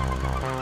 Oh, 0.00 0.04
no. 0.04 0.57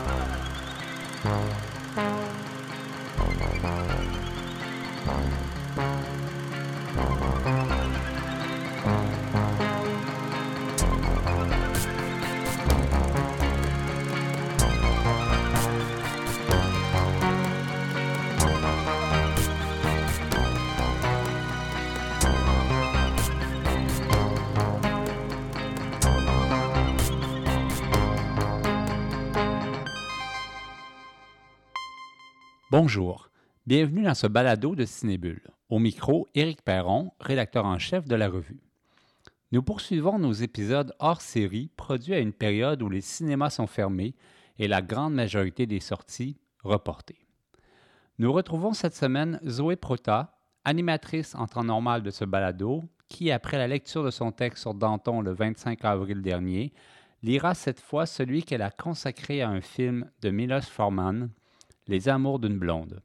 Bonjour, 32.79 33.31
bienvenue 33.67 34.03
dans 34.03 34.13
ce 34.13 34.27
balado 34.27 34.75
de 34.75 34.85
Cinébule. 34.85 35.41
Au 35.71 35.79
micro, 35.79 36.29
Éric 36.35 36.61
Perron, 36.61 37.11
rédacteur 37.21 37.65
en 37.65 37.79
chef 37.79 38.07
de 38.07 38.15
la 38.15 38.29
revue. 38.29 38.61
Nous 39.51 39.63
poursuivons 39.63 40.19
nos 40.19 40.35
épisodes 40.35 40.95
hors 40.99 41.23
série 41.23 41.71
produits 41.79 42.13
à 42.13 42.19
une 42.19 42.35
période 42.35 42.83
où 42.83 42.91
les 42.91 43.01
cinémas 43.01 43.49
sont 43.49 43.67
fermés 43.67 44.15
et 44.59 44.69
la 44.69 44.83
grande 44.83 45.15
majorité 45.15 45.65
des 45.65 45.81
sorties 45.81 46.37
reportées. 46.65 47.27
Nous 48.19 48.31
retrouvons 48.31 48.75
cette 48.75 48.95
semaine 48.95 49.41
Zoé 49.49 49.77
Prota, 49.77 50.37
animatrice 50.65 51.35
en 51.35 51.47
temps 51.47 51.65
normal 51.65 52.03
de 52.03 52.11
ce 52.11 52.27
balado, 52.27 52.85
qui, 53.09 53.31
après 53.31 53.57
la 53.57 53.69
lecture 53.69 54.05
de 54.05 54.11
son 54.11 54.33
texte 54.33 54.61
sur 54.61 54.75
Danton 54.75 55.23
le 55.23 55.33
25 55.33 55.83
avril 55.83 56.21
dernier, 56.21 56.75
lira 57.23 57.55
cette 57.55 57.81
fois 57.81 58.05
celui 58.05 58.43
qu'elle 58.43 58.61
a 58.61 58.71
consacré 58.71 59.41
à 59.41 59.49
un 59.49 59.63
film 59.63 60.11
de 60.21 60.29
Milos 60.29 60.69
Forman, 60.71 61.31
les 61.89 62.09
Amours 62.09 62.39
d'une 62.39 62.59
blonde. 62.59 63.01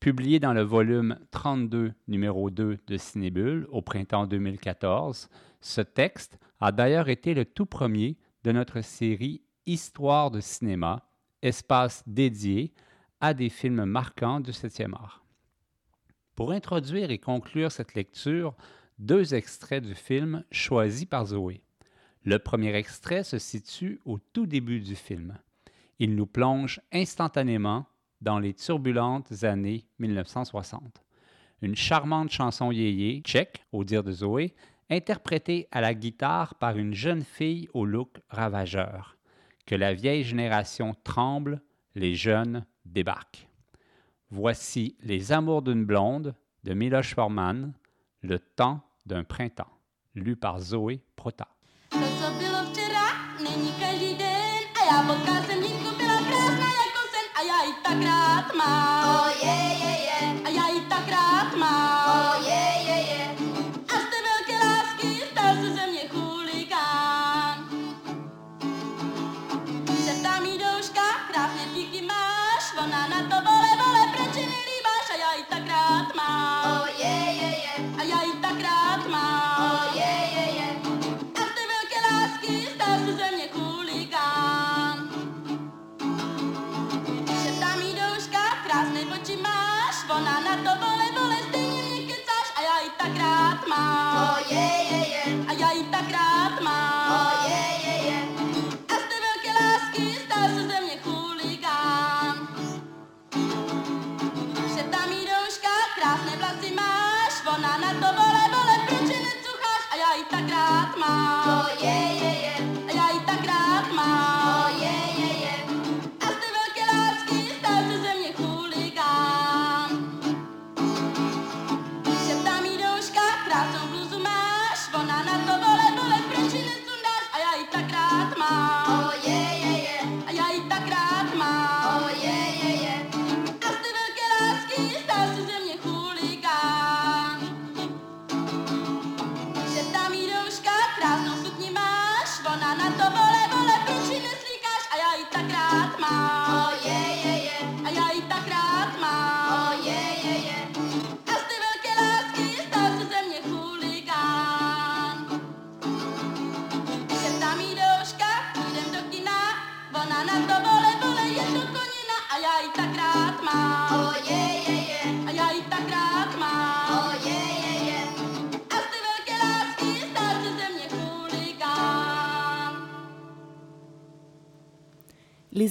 Publié 0.00 0.40
dans 0.40 0.52
le 0.52 0.62
volume 0.62 1.18
32, 1.30 1.92
numéro 2.08 2.50
2 2.50 2.78
de 2.86 2.96
Cinébule 2.96 3.66
au 3.70 3.82
printemps 3.82 4.26
2014, 4.26 5.28
ce 5.60 5.80
texte 5.80 6.38
a 6.60 6.72
d'ailleurs 6.72 7.08
été 7.08 7.34
le 7.34 7.44
tout 7.44 7.66
premier 7.66 8.16
de 8.44 8.52
notre 8.52 8.80
série 8.80 9.42
Histoire 9.66 10.30
de 10.30 10.40
cinéma, 10.40 11.08
espace 11.42 12.02
dédié 12.06 12.72
à 13.20 13.34
des 13.34 13.50
films 13.50 13.84
marquants 13.84 14.40
du 14.40 14.52
7e 14.52 14.94
art. 14.94 15.24
Pour 16.34 16.52
introduire 16.52 17.10
et 17.10 17.18
conclure 17.18 17.70
cette 17.70 17.94
lecture, 17.94 18.54
deux 18.98 19.34
extraits 19.34 19.84
du 19.84 19.94
film 19.94 20.44
choisis 20.50 21.04
par 21.04 21.26
Zoé. 21.26 21.60
Le 22.24 22.38
premier 22.38 22.74
extrait 22.74 23.24
se 23.24 23.38
situe 23.38 24.00
au 24.04 24.18
tout 24.18 24.46
début 24.46 24.80
du 24.80 24.96
film. 24.96 25.38
Il 25.98 26.14
nous 26.14 26.26
plonge 26.26 26.80
instantanément 26.92 27.86
dans 28.20 28.38
les 28.38 28.54
turbulentes 28.54 29.44
années 29.44 29.86
1960. 29.98 31.02
Une 31.62 31.76
charmante 31.76 32.30
chanson 32.30 32.70
yéyé, 32.70 33.20
tchèque, 33.20 33.64
au 33.72 33.84
dire 33.84 34.04
de 34.04 34.12
Zoé, 34.12 34.54
interprétée 34.90 35.68
à 35.70 35.80
la 35.80 35.94
guitare 35.94 36.54
par 36.54 36.76
une 36.78 36.94
jeune 36.94 37.22
fille 37.22 37.68
au 37.74 37.84
look 37.84 38.20
ravageur. 38.30 39.16
Que 39.66 39.74
la 39.74 39.92
vieille 39.92 40.24
génération 40.24 40.94
tremble, 41.04 41.60
les 41.94 42.14
jeunes 42.14 42.64
débarquent. 42.84 43.48
Voici 44.30 44.96
Les 45.02 45.32
Amours 45.32 45.62
d'une 45.62 45.84
blonde 45.84 46.34
de 46.64 46.74
Miloš 46.74 47.14
Forman, 47.14 47.72
Le 48.22 48.38
temps 48.38 48.80
d'un 49.06 49.24
printemps, 49.24 49.72
lu 50.14 50.36
par 50.36 50.60
Zoé 50.60 51.02
Prota. 51.16 51.48
Tak 57.98 58.06
rád 58.06 58.54
mám. 58.54 59.08
Oh, 59.08 59.30
je, 59.42 59.58
je, 59.82 59.92
je. 60.06 60.42
A 60.44 60.48
já 60.48 60.68
ji 60.68 60.80
tak 60.80 61.08
rád 61.08 61.56
mám. 61.56 61.87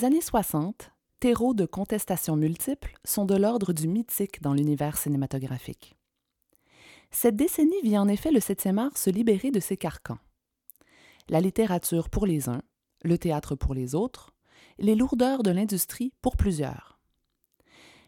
Années 0.07 0.21
60, 0.21 0.93
terreau 1.19 1.53
de 1.53 1.65
contestations 1.65 2.37
multiples, 2.37 2.95
sont 3.03 3.25
de 3.25 3.35
l'ordre 3.35 3.73
du 3.73 3.89
mythique 3.89 4.41
dans 4.41 4.53
l'univers 4.53 4.97
cinématographique. 4.97 5.97
Cette 7.11 7.35
décennie 7.35 7.81
vit 7.83 7.97
en 7.97 8.07
effet 8.07 8.31
le 8.31 8.39
7e 8.39 8.77
art 8.77 8.97
se 8.97 9.09
libérer 9.09 9.51
de 9.51 9.59
ses 9.59 9.75
carcans. 9.75 10.19
La 11.27 11.41
littérature 11.41 12.09
pour 12.09 12.25
les 12.25 12.47
uns, 12.47 12.61
le 13.03 13.17
théâtre 13.17 13.55
pour 13.55 13.73
les 13.73 13.95
autres, 13.95 14.31
les 14.77 14.95
lourdeurs 14.95 15.43
de 15.43 15.51
l'industrie 15.51 16.13
pour 16.21 16.37
plusieurs. 16.37 16.97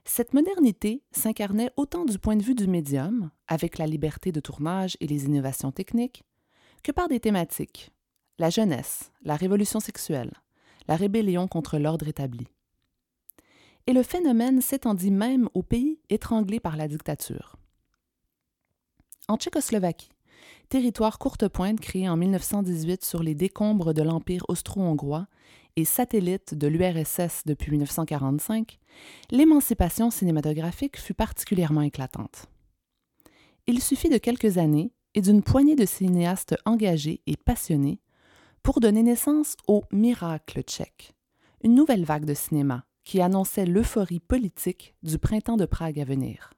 Cette 0.05 0.33
modernité 0.33 1.03
s'incarnait 1.11 1.71
autant 1.75 2.05
du 2.05 2.17
point 2.17 2.37
de 2.37 2.43
vue 2.43 2.55
du 2.55 2.67
médium, 2.67 3.29
avec 3.49 3.77
la 3.77 3.87
liberté 3.87 4.31
de 4.31 4.39
tournage 4.39 4.95
et 5.01 5.07
les 5.07 5.25
innovations 5.25 5.73
techniques, 5.73 6.23
que 6.81 6.93
par 6.93 7.09
des 7.09 7.19
thématiques, 7.19 7.91
la 8.37 8.49
jeunesse, 8.49 9.11
la 9.21 9.35
révolution 9.35 9.81
sexuelle, 9.81 10.31
la 10.89 10.95
rébellion 10.95 11.47
contre 11.47 11.77
l'ordre 11.77 12.07
établi. 12.07 12.47
Et 13.85 13.93
le 13.93 14.01
phénomène 14.01 14.59
s'étendit 14.59 15.11
même 15.11 15.47
aux 15.53 15.61
pays 15.61 15.99
étranglés 16.09 16.59
par 16.59 16.75
la 16.75 16.87
dictature. 16.87 17.57
En 19.27 19.37
Tchécoslovaquie, 19.37 20.09
territoire 20.67 21.19
courte 21.19 21.47
pointe 21.47 21.79
créé 21.79 22.09
en 22.09 22.17
1918 22.17 23.05
sur 23.05 23.21
les 23.21 23.35
décombres 23.35 23.93
de 23.93 24.01
l'Empire 24.01 24.43
austro-hongrois 24.47 25.27
et 25.75 25.85
satellite 25.85 26.55
de 26.55 26.65
l'URSS 26.67 27.43
depuis 27.45 27.69
1945, 27.69 28.79
l'émancipation 29.29 30.09
cinématographique 30.09 30.99
fut 30.99 31.13
particulièrement 31.13 31.83
éclatante. 31.83 32.47
Il 33.67 33.79
suffit 33.83 34.09
de 34.09 34.17
quelques 34.17 34.57
années 34.57 34.91
et 35.13 35.21
d'une 35.21 35.43
poignée 35.43 35.75
de 35.75 35.85
cinéastes 35.85 36.55
engagés 36.65 37.21
et 37.27 37.37
passionnés 37.37 37.99
pour 38.63 38.79
donner 38.79 39.03
naissance 39.03 39.55
au 39.67 39.83
miracle 39.91 40.61
tchèque, 40.61 41.13
une 41.63 41.75
nouvelle 41.75 42.05
vague 42.05 42.25
de 42.25 42.33
cinéma 42.33 42.85
qui 43.03 43.21
annonçait 43.21 43.65
l'euphorie 43.65 44.19
politique 44.19 44.95
du 45.01 45.17
printemps 45.17 45.57
de 45.57 45.65
Prague 45.65 45.99
à 45.99 46.05
venir. 46.05 46.53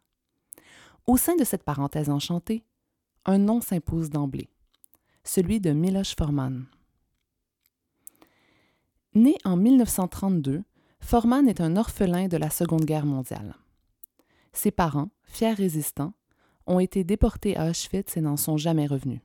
Au 1.08 1.18
sein 1.18 1.36
de 1.36 1.44
cette 1.44 1.64
parenthèse 1.64 2.10
enchantée, 2.10 2.64
un 3.26 3.38
nom 3.38 3.62
s'impose 3.62 4.10
d'emblée, 4.10 4.50
celui 5.24 5.60
de 5.60 5.72
Miloš 5.72 6.16
Forman. 6.16 6.66
Né 9.14 9.36
en 9.44 9.58
1932, 9.58 10.64
Forman 11.00 11.48
est 11.48 11.62
un 11.62 11.76
orphelin 11.76 12.28
de 12.28 12.38
la 12.38 12.50
Seconde 12.50 12.86
Guerre 12.86 13.06
mondiale. 13.06 13.56
Ses 14.54 14.72
parents, 14.72 15.10
fiers 15.24 15.54
résistants, 15.54 16.14
ont 16.68 16.80
été 16.80 17.04
déportés 17.04 17.58
à 17.58 17.70
Auschwitz 17.70 18.18
et 18.18 18.22
n'en 18.22 18.38
sont 18.38 18.58
jamais 18.58 18.88
revenus. 18.88 19.22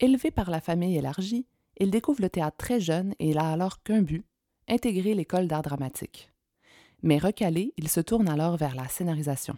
Élevé 0.00 0.30
par 0.30 0.50
la 0.50 0.60
famille 0.60 0.96
élargie, 0.96 1.46
il 1.78 1.90
découvre 1.90 2.22
le 2.22 2.30
théâtre 2.30 2.56
très 2.56 2.80
jeune 2.80 3.14
et 3.18 3.30
il 3.30 3.38
a 3.38 3.50
alors 3.50 3.82
qu'un 3.82 4.02
but, 4.02 4.24
intégrer 4.68 5.14
l'école 5.14 5.46
d'art 5.46 5.62
dramatique. 5.62 6.32
Mais 7.02 7.18
recalé, 7.18 7.72
il 7.76 7.88
se 7.88 8.00
tourne 8.00 8.28
alors 8.28 8.56
vers 8.56 8.74
la 8.74 8.88
scénarisation. 8.88 9.56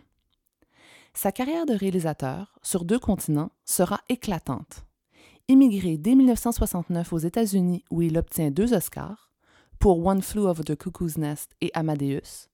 Sa 1.15 1.33
carrière 1.33 1.67
de 1.67 1.75
réalisateur, 1.75 2.59
sur 2.63 2.85
deux 2.85 2.99
continents, 2.99 3.51
sera 3.65 4.01
éclatante. 4.09 4.85
Immigré 5.49 5.97
dès 5.97 6.15
1969 6.15 7.13
aux 7.13 7.19
États-Unis 7.19 7.85
où 7.91 8.03
il 8.03 8.19
obtient 8.19 8.51
deux 8.51 8.75
Oscars, 8.75 9.31
pour 9.79 10.05
One 10.05 10.23
Flew 10.23 10.47
Over 10.47 10.65
the 10.65 10.77
Cuckoo's 10.77 11.17
Nest 11.17 11.53
et 11.61 11.71
Amadeus, 11.75 12.49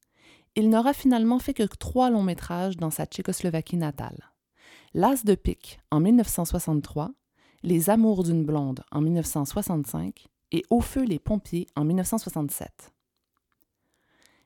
il 0.57 0.71
n'aura 0.71 0.93
finalement 0.93 1.39
fait 1.39 1.55
que 1.55 1.65
trois 1.65 2.11
longs 2.11 2.23
métrages 2.23 2.77
dans 2.77 2.91
sa 2.91 3.07
Tchécoslovaquie 3.07 3.77
natale. 3.77 4.31
L'As 4.93 5.25
de 5.25 5.35
pique 5.35 5.81
en 5.91 5.99
1963, 5.99 7.13
Les 7.67 7.89
Amours 7.89 8.25
d'une 8.25 8.45
blonde 8.45 8.85
en 8.93 9.01
1965 9.01 10.27
et 10.53 10.65
Au 10.69 10.83
feu 10.83 11.03
les 11.03 11.19
pompiers 11.19 11.67
en 11.77 11.85
1967. 11.87 12.93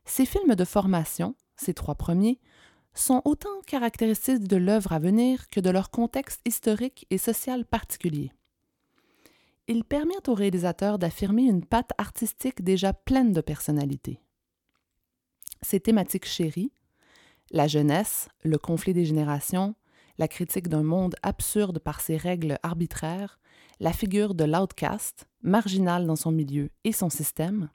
Ces 0.04 0.24
films 0.24 0.54
de 0.54 0.64
formation, 0.64 1.34
ces 1.56 1.74
trois 1.74 1.96
premiers, 1.96 2.38
sont 2.94 3.20
autant 3.24 3.60
caractéristiques 3.66 4.46
de 4.46 4.56
l'œuvre 4.56 4.92
à 4.92 5.00
venir 5.00 5.50
que 5.50 5.58
de 5.58 5.68
leur 5.68 5.90
contexte 5.90 6.40
historique 6.44 7.08
et 7.10 7.18
social 7.18 7.64
particulier. 7.64 8.30
Ils 9.66 9.82
permettent 9.82 10.28
au 10.28 10.34
réalisateur 10.34 11.00
d'affirmer 11.00 11.42
une 11.42 11.64
patte 11.64 11.90
artistique 11.98 12.62
déjà 12.62 12.92
pleine 12.92 13.32
de 13.32 13.40
personnalité. 13.40 14.20
Ses 15.62 15.80
thématiques 15.80 16.28
chéries, 16.28 16.70
la 17.50 17.66
jeunesse, 17.66 18.28
le 18.44 18.58
conflit 18.58 18.92
des 18.92 19.06
générations, 19.06 19.74
la 20.18 20.28
critique 20.28 20.68
d'un 20.68 20.82
monde 20.82 21.16
absurde 21.22 21.78
par 21.78 22.00
ses 22.00 22.16
règles 22.16 22.58
arbitraires, 22.62 23.38
la 23.80 23.92
figure 23.92 24.34
de 24.34 24.44
l'outcast, 24.44 25.28
marginal 25.42 26.06
dans 26.06 26.16
son 26.16 26.32
milieu 26.32 26.70
et 26.84 26.92
son 26.92 27.10
système, 27.10 27.70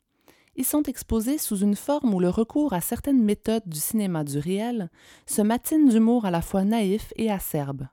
ils 0.55 0.65
sont 0.65 0.83
exposés 0.83 1.37
sous 1.37 1.57
une 1.57 1.75
forme 1.75 2.13
où 2.13 2.19
le 2.19 2.29
recours 2.29 2.73
à 2.73 2.81
certaines 2.81 3.23
méthodes 3.23 3.67
du 3.67 3.79
cinéma 3.79 4.23
du 4.23 4.37
réel 4.37 4.91
se 5.25 5.41
matine 5.41 5.89
d'humour 5.89 6.25
à 6.25 6.31
la 6.31 6.41
fois 6.41 6.63
naïf 6.63 7.11
et 7.15 7.31
acerbe, 7.31 7.87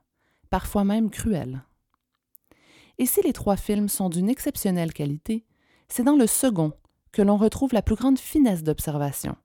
parfois 0.49 0.83
même 0.83 1.09
cruel. 1.09 1.63
Et 2.99 3.07
si 3.07 3.21
les 3.23 3.33
trois 3.33 3.57
films 3.57 3.89
sont 3.89 4.09
d'une 4.09 4.29
exceptionnelle 4.29 4.93
qualité, 4.93 5.45
c'est 5.87 6.03
dans 6.03 6.15
le 6.15 6.27
second 6.27 6.73
que 7.11 7.23
l'on 7.23 7.37
retrouve 7.37 7.73
la 7.73 7.81
plus 7.81 7.95
grande 7.95 8.19
finesse 8.19 8.63
d'observation 8.63 9.35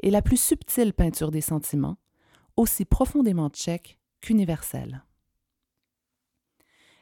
et 0.00 0.10
la 0.10 0.22
plus 0.22 0.40
subtile 0.40 0.92
peinture 0.92 1.30
des 1.30 1.40
sentiments, 1.40 1.96
aussi 2.56 2.84
profondément 2.84 3.50
tchèque 3.50 3.99
qu'universelle. 4.20 5.04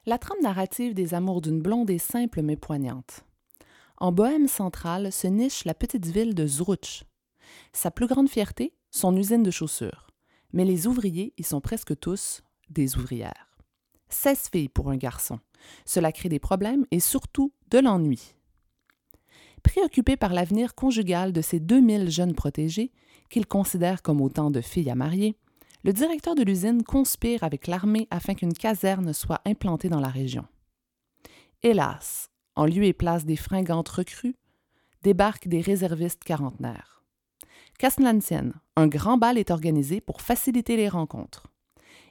La 0.06 0.18
trame 0.18 0.40
narrative 0.42 0.94
des 0.94 1.14
Amours 1.14 1.42
d'une 1.42 1.60
blonde 1.60 1.90
est 1.90 1.98
simple 1.98 2.42
mais 2.42 2.56
poignante. 2.56 3.24
En 3.98 4.12
Bohème 4.12 4.48
centrale 4.48 5.12
se 5.12 5.26
niche 5.26 5.64
la 5.64 5.74
petite 5.74 6.06
ville 6.06 6.34
de 6.34 6.46
Zruch. 6.46 7.04
Sa 7.72 7.90
plus 7.90 8.06
grande 8.06 8.28
fierté, 8.28 8.72
son 8.90 9.16
usine 9.16 9.42
de 9.42 9.50
chaussures. 9.50 10.06
Mais 10.52 10.64
les 10.64 10.86
ouvriers 10.86 11.34
y 11.36 11.42
sont 11.42 11.60
presque 11.60 11.98
tous 11.98 12.42
des 12.70 12.96
ouvrières. 12.96 13.58
16 14.08 14.48
filles 14.50 14.68
pour 14.68 14.90
un 14.90 14.96
garçon. 14.96 15.40
Cela 15.84 16.12
crée 16.12 16.28
des 16.28 16.38
problèmes 16.38 16.86
et 16.90 17.00
surtout 17.00 17.52
de 17.70 17.78
l'ennui. 17.78 18.34
Préoccupé 19.62 20.16
par 20.16 20.32
l'avenir 20.32 20.74
conjugal 20.74 21.32
de 21.32 21.42
ses 21.42 21.60
2000 21.60 22.10
jeunes 22.10 22.34
protégés, 22.34 22.92
qu'il 23.28 23.46
considère 23.46 24.02
comme 24.02 24.20
autant 24.20 24.50
de 24.50 24.60
filles 24.60 24.90
à 24.90 24.94
marier, 24.94 25.36
le 25.88 25.94
directeur 25.94 26.35
de 26.35 26.43
l'usine 26.43 26.82
conspire 26.82 27.43
avec 27.43 27.67
l'armée 27.67 28.08
afin 28.11 28.35
qu'une 28.35 28.52
caserne 28.52 29.14
soit 29.14 29.40
implantée 29.46 29.88
dans 29.88 30.00
la 30.00 30.11
région. 30.11 30.44
Hélas, 31.62 32.29
en 32.56 32.67
lieu 32.67 32.85
et 32.85 32.93
place 32.93 33.25
des 33.25 33.37
fringantes 33.37 33.88
recrues, 33.88 34.37
débarquent 35.02 35.49
des 35.49 35.62
réservistes 35.62 36.23
quarantenaires. 36.25 37.02
Qu'à 37.79 37.88
un 38.76 38.87
grand 38.87 39.17
bal 39.17 39.38
est 39.38 39.50
organisé 39.50 40.02
pour 40.02 40.20
faciliter 40.20 40.76
les 40.76 40.90
rencontres. 40.90 41.46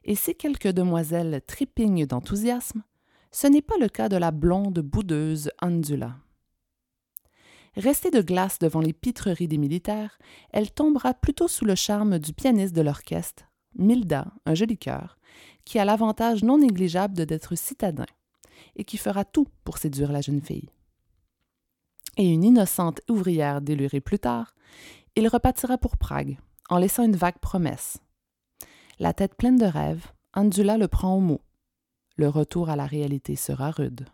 Et 0.04 0.16
si 0.16 0.34
quelques 0.34 0.70
demoiselles 0.70 1.44
trépignent 1.46 2.08
d'enthousiasme, 2.08 2.82
ce 3.30 3.46
n'est 3.46 3.62
pas 3.62 3.78
le 3.80 3.90
cas 3.90 4.10
de 4.10 4.18
la 4.18 4.32
blonde 4.32 4.80
boudeuse 4.80 5.52
Andula. 5.62 6.16
Restée 7.76 8.10
de 8.10 8.22
glace 8.24 8.58
devant 8.58 8.82
les 8.82 8.94
pitreries 8.94 9.48
des 9.48 9.60
militaires, 9.60 10.18
elle 10.50 10.72
tombera 10.72 11.14
plutôt 11.14 11.48
sous 11.48 11.66
le 11.66 11.76
charme 11.76 12.18
du 12.18 12.34
pianiste 12.34 12.76
de 12.76 12.82
l'orchestre, 12.82 13.47
Milda, 13.78 14.28
un 14.46 14.56
joli 14.56 14.78
cœur, 14.78 15.18
qui 15.66 15.80
a 15.80 15.86
l'avantage 15.86 16.44
non 16.44 16.58
négligeable 16.58 17.26
d'être 17.26 17.56
citadin 17.56 18.06
et 18.76 18.84
qui 18.84 18.98
fera 18.98 19.26
tout 19.26 19.48
pour 19.64 19.78
séduire 19.78 20.12
la 20.12 20.22
jeune 20.22 20.42
fille. 20.42 20.70
Et 22.18 22.28
une 22.28 22.44
innocente 22.44 23.02
ouvrière 23.10 23.62
délurée 23.62 24.02
plus 24.02 24.20
tard, 24.20 24.56
il 25.16 25.28
repartira 25.28 25.78
pour 25.78 25.98
Prague, 25.98 26.38
en 26.70 26.78
laissant 26.78 27.04
une 27.04 27.16
vague 27.16 27.40
promesse. 27.40 28.00
La 29.00 29.14
tête 29.14 29.36
pleine 29.36 29.58
de 29.58 29.66
rêves, 29.66 30.08
Andula 30.34 30.78
le 30.78 30.88
prend 30.88 31.16
au 31.16 31.20
mot. 31.20 31.42
Le 32.16 32.28
retour 32.28 32.70
à 32.70 32.76
la 32.76 32.86
réalité 32.86 33.36
sera 33.36 33.70
rude. 33.70 34.08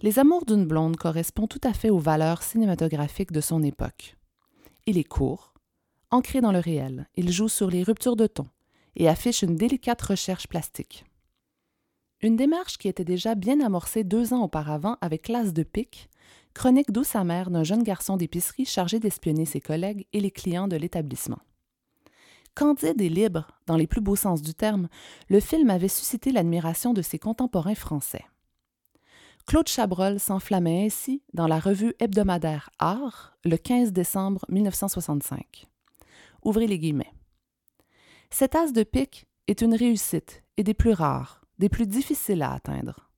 Les 0.00 0.18
Amours 0.18 0.46
d'une 0.46 0.66
blonde 0.66 0.96
correspond 0.96 1.46
tout 1.46 1.60
à 1.62 1.72
fait 1.72 1.90
aux 1.90 1.98
valeurs 1.98 2.42
cinématographiques 2.42 3.32
de 3.32 3.40
son 3.40 3.62
époque. 3.62 4.16
Il 4.86 4.98
est 4.98 5.04
court, 5.04 5.51
Ancré 6.12 6.42
dans 6.42 6.52
le 6.52 6.58
réel, 6.58 7.08
il 7.16 7.32
joue 7.32 7.48
sur 7.48 7.70
les 7.70 7.82
ruptures 7.82 8.16
de 8.16 8.26
ton 8.26 8.46
et 8.96 9.08
affiche 9.08 9.40
une 9.40 9.56
délicate 9.56 10.02
recherche 10.02 10.46
plastique. 10.46 11.06
Une 12.20 12.36
démarche 12.36 12.76
qui 12.76 12.88
était 12.88 13.02
déjà 13.02 13.34
bien 13.34 13.60
amorcée 13.60 14.04
deux 14.04 14.34
ans 14.34 14.42
auparavant 14.42 14.98
avec 15.00 15.28
L'As 15.28 15.54
de 15.54 15.62
pique, 15.62 16.10
chronique 16.52 16.92
douce 16.92 17.16
amère 17.16 17.50
d'un 17.50 17.64
jeune 17.64 17.82
garçon 17.82 18.18
d'épicerie 18.18 18.66
chargé 18.66 19.00
d'espionner 19.00 19.46
ses 19.46 19.62
collègues 19.62 20.06
et 20.12 20.20
les 20.20 20.30
clients 20.30 20.68
de 20.68 20.76
l'établissement. 20.76 21.40
Candide 22.54 23.00
et 23.00 23.08
libre, 23.08 23.48
dans 23.66 23.78
les 23.78 23.86
plus 23.86 24.02
beaux 24.02 24.14
sens 24.14 24.42
du 24.42 24.52
terme, 24.52 24.90
le 25.30 25.40
film 25.40 25.70
avait 25.70 25.88
suscité 25.88 26.30
l'admiration 26.30 26.92
de 26.92 27.00
ses 27.00 27.18
contemporains 27.18 27.74
français. 27.74 28.26
Claude 29.46 29.66
Chabrol 29.66 30.20
s'enflammait 30.20 30.84
ainsi 30.84 31.22
dans 31.32 31.46
la 31.46 31.58
revue 31.58 31.94
hebdomadaire 32.00 32.68
Art 32.78 33.34
le 33.46 33.56
15 33.56 33.92
décembre 33.92 34.44
1965. 34.50 35.71
Ouvrez 36.42 36.66
les 36.66 36.78
guillemets. 36.78 37.12
Cet 38.30 38.54
as 38.54 38.72
de 38.72 38.82
pique 38.82 39.26
est 39.46 39.60
une 39.60 39.74
réussite 39.74 40.42
et 40.56 40.64
des 40.64 40.74
plus 40.74 40.92
rares, 40.92 41.44
des 41.58 41.68
plus 41.68 41.86
difficiles 41.86 42.42
à 42.42 42.52
atteindre. 42.52 43.10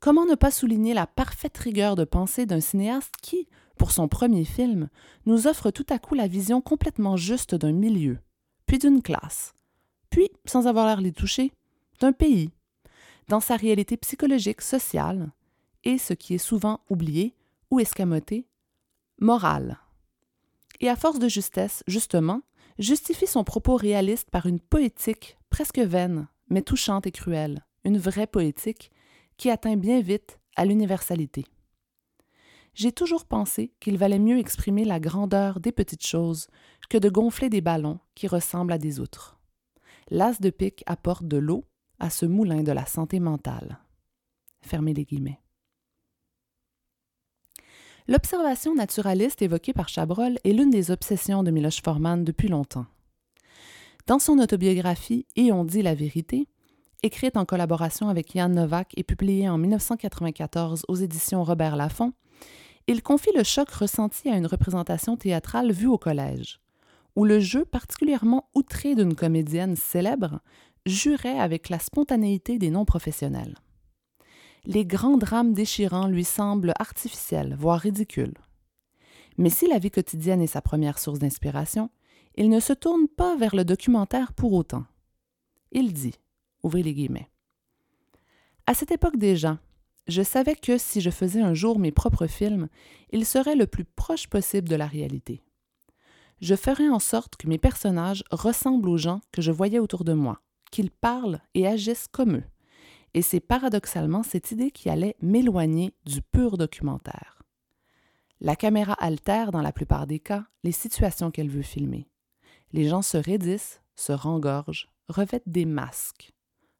Comment 0.00 0.26
ne 0.26 0.34
pas 0.34 0.50
souligner 0.50 0.94
la 0.94 1.06
parfaite 1.06 1.56
rigueur 1.58 1.96
de 1.96 2.04
pensée 2.04 2.46
d'un 2.46 2.60
cinéaste 2.60 3.14
qui, 3.22 3.48
pour 3.78 3.90
son 3.90 4.08
premier 4.08 4.44
film, 4.44 4.88
nous 5.24 5.46
offre 5.46 5.70
tout 5.70 5.86
à 5.90 5.98
coup 5.98 6.14
la 6.14 6.28
vision 6.28 6.60
complètement 6.60 7.16
juste 7.16 7.54
d'un 7.54 7.72
milieu, 7.72 8.18
puis 8.66 8.78
d'une 8.78 9.02
classe, 9.02 9.52
puis, 10.10 10.30
sans 10.44 10.66
avoir 10.66 10.86
l'air 10.86 11.00
les 11.00 11.12
toucher, 11.12 11.52
d'un 12.00 12.12
pays, 12.12 12.50
dans 13.28 13.40
sa 13.40 13.56
réalité 13.56 13.96
psychologique, 13.96 14.62
sociale, 14.62 15.32
et, 15.84 15.98
ce 15.98 16.14
qui 16.14 16.34
est 16.34 16.38
souvent 16.38 16.80
oublié 16.88 17.34
ou 17.70 17.80
escamoté, 17.80 18.46
morale 19.18 19.78
et 20.80 20.88
à 20.88 20.96
force 20.96 21.18
de 21.18 21.28
justesse, 21.28 21.82
justement, 21.86 22.42
justifie 22.78 23.26
son 23.26 23.44
propos 23.44 23.76
réaliste 23.76 24.30
par 24.30 24.46
une 24.46 24.60
poétique 24.60 25.38
presque 25.50 25.78
vaine, 25.78 26.28
mais 26.48 26.62
touchante 26.62 27.06
et 27.06 27.12
cruelle, 27.12 27.64
une 27.84 27.98
vraie 27.98 28.26
poétique 28.26 28.90
qui 29.36 29.50
atteint 29.50 29.76
bien 29.76 30.00
vite 30.00 30.38
à 30.56 30.64
l'universalité. 30.64 31.44
J'ai 32.74 32.92
toujours 32.92 33.24
pensé 33.24 33.72
qu'il 33.80 33.96
valait 33.96 34.18
mieux 34.18 34.38
exprimer 34.38 34.84
la 34.84 35.00
grandeur 35.00 35.60
des 35.60 35.72
petites 35.72 36.06
choses 36.06 36.48
que 36.90 36.98
de 36.98 37.08
gonfler 37.08 37.48
des 37.48 37.62
ballons 37.62 38.00
qui 38.14 38.28
ressemblent 38.28 38.72
à 38.72 38.78
des 38.78 39.00
outres. 39.00 39.38
L'as 40.10 40.40
de 40.40 40.50
pique 40.50 40.84
apporte 40.86 41.26
de 41.26 41.38
l'eau 41.38 41.64
à 41.98 42.10
ce 42.10 42.26
moulin 42.26 42.62
de 42.62 42.72
la 42.72 42.84
santé 42.84 43.18
mentale. 43.18 43.78
Fermez 44.60 44.92
les 44.92 45.04
guillemets. 45.04 45.40
L'observation 48.08 48.72
naturaliste 48.76 49.42
évoquée 49.42 49.72
par 49.72 49.88
Chabrol 49.88 50.38
est 50.44 50.52
l'une 50.52 50.70
des 50.70 50.92
obsessions 50.92 51.42
de 51.42 51.50
Miloš 51.50 51.82
Forman 51.82 52.22
depuis 52.22 52.46
longtemps. 52.46 52.86
Dans 54.06 54.20
son 54.20 54.38
autobiographie 54.38 55.26
Et 55.34 55.50
on 55.50 55.64
dit 55.64 55.82
la 55.82 55.96
vérité, 55.96 56.46
écrite 57.02 57.36
en 57.36 57.44
collaboration 57.44 58.08
avec 58.08 58.32
Jan 58.36 58.50
Novak 58.50 58.92
et 58.96 59.02
publiée 59.02 59.48
en 59.48 59.58
1994 59.58 60.84
aux 60.86 60.94
éditions 60.94 61.42
Robert 61.42 61.74
Laffont, 61.74 62.12
Il 62.86 63.02
confie 63.02 63.34
le 63.36 63.42
choc 63.42 63.68
ressenti 63.70 64.28
à 64.28 64.36
une 64.36 64.46
représentation 64.46 65.16
théâtrale 65.16 65.72
vue 65.72 65.88
au 65.88 65.98
collège, 65.98 66.60
où 67.16 67.24
le 67.24 67.40
jeu 67.40 67.64
particulièrement 67.64 68.48
outré 68.54 68.94
d'une 68.94 69.16
comédienne 69.16 69.74
célèbre 69.74 70.38
jurait 70.86 71.40
avec 71.40 71.70
la 71.70 71.80
spontanéité 71.80 72.58
des 72.58 72.70
non-professionnels. 72.70 73.56
Les 74.66 74.84
grands 74.84 75.16
drames 75.16 75.52
déchirants 75.52 76.08
lui 76.08 76.24
semblent 76.24 76.72
artificiels, 76.80 77.54
voire 77.56 77.78
ridicules. 77.78 78.34
Mais 79.38 79.48
si 79.48 79.68
la 79.68 79.78
vie 79.78 79.92
quotidienne 79.92 80.42
est 80.42 80.48
sa 80.48 80.60
première 80.60 80.98
source 80.98 81.20
d'inspiration, 81.20 81.88
il 82.34 82.50
ne 82.50 82.58
se 82.58 82.72
tourne 82.72 83.06
pas 83.06 83.36
vers 83.36 83.54
le 83.54 83.64
documentaire 83.64 84.32
pour 84.32 84.52
autant. 84.52 84.84
Il 85.70 85.92
dit, 85.92 86.14
ouvrez 86.64 86.82
les 86.82 86.94
guillemets, 86.94 87.30
À 88.66 88.74
cette 88.74 88.90
époque 88.90 89.18
déjà, 89.18 89.60
je 90.08 90.22
savais 90.22 90.56
que 90.56 90.78
si 90.78 91.00
je 91.00 91.10
faisais 91.10 91.40
un 91.40 91.54
jour 91.54 91.78
mes 91.78 91.92
propres 91.92 92.26
films, 92.26 92.68
ils 93.12 93.24
seraient 93.24 93.54
le 93.54 93.68
plus 93.68 93.84
proche 93.84 94.26
possible 94.26 94.68
de 94.68 94.76
la 94.76 94.86
réalité. 94.86 95.44
Je 96.40 96.56
ferais 96.56 96.88
en 96.88 96.98
sorte 96.98 97.36
que 97.36 97.46
mes 97.46 97.58
personnages 97.58 98.24
ressemblent 98.32 98.88
aux 98.88 98.98
gens 98.98 99.20
que 99.30 99.42
je 99.42 99.52
voyais 99.52 99.78
autour 99.78 100.02
de 100.02 100.12
moi, 100.12 100.42
qu'ils 100.72 100.90
parlent 100.90 101.40
et 101.54 101.68
agissent 101.68 102.08
comme 102.08 102.38
eux. 102.38 102.44
Et 103.16 103.22
c'est 103.22 103.40
paradoxalement 103.40 104.22
cette 104.22 104.50
idée 104.50 104.70
qui 104.70 104.90
allait 104.90 105.16
m'éloigner 105.22 105.94
du 106.04 106.20
pur 106.20 106.58
documentaire. 106.58 107.42
La 108.40 108.56
caméra 108.56 108.92
altère 108.92 109.52
dans 109.52 109.62
la 109.62 109.72
plupart 109.72 110.06
des 110.06 110.18
cas 110.18 110.44
les 110.64 110.72
situations 110.72 111.30
qu'elle 111.30 111.48
veut 111.48 111.62
filmer. 111.62 112.10
Les 112.74 112.86
gens 112.86 113.00
se 113.00 113.16
raidissent, 113.16 113.80
se 113.94 114.12
rengorgent, 114.12 114.92
revêtent 115.08 115.48
des 115.48 115.64
masques, 115.64 116.34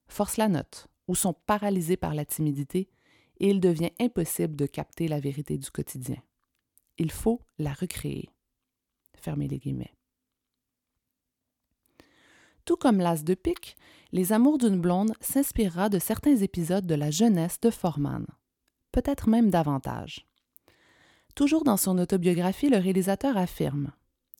forcent 0.09 0.37
la 0.37 0.49
note 0.49 0.88
ou 1.09 1.14
sont 1.14 1.33
paralysés 1.33 1.97
par 1.97 2.12
la 2.12 2.26
timidité 2.26 2.90
et 3.40 3.49
il 3.49 3.59
devient 3.59 3.93
impossible 3.99 4.57
de 4.57 4.66
capter 4.66 5.09
la 5.09 5.21
vérité 5.21 5.57
du 5.57 5.71
quotidien. 5.71 6.23
Il 6.99 7.11
faut 7.11 7.40
la 7.59 7.73
recréer. 7.73 8.28
Fermez 9.14 9.49
les 9.49 9.59
guillemets. 9.59 9.96
Tout 12.66 12.76
comme 12.76 12.99
L'As 12.99 13.23
de 13.23 13.35
pique, 13.35 13.76
Les 14.11 14.32
Amours 14.32 14.58
d'une 14.58 14.80
blonde 14.80 15.12
s'inspirera 15.20 15.88
de 15.88 16.00
certains 16.00 16.37
épisodes 16.37 16.85
de 16.85 16.96
la 16.96 17.12
jeunesse 17.12 17.61
de 17.61 17.70
Forman, 17.70 18.26
peut-être 18.90 19.28
même 19.28 19.50
davantage. 19.50 20.26
Toujours 21.37 21.62
dans 21.62 21.76
son 21.76 21.96
autobiographie, 21.96 22.68
le 22.68 22.78
réalisateur 22.78 23.37
affirme 23.37 23.92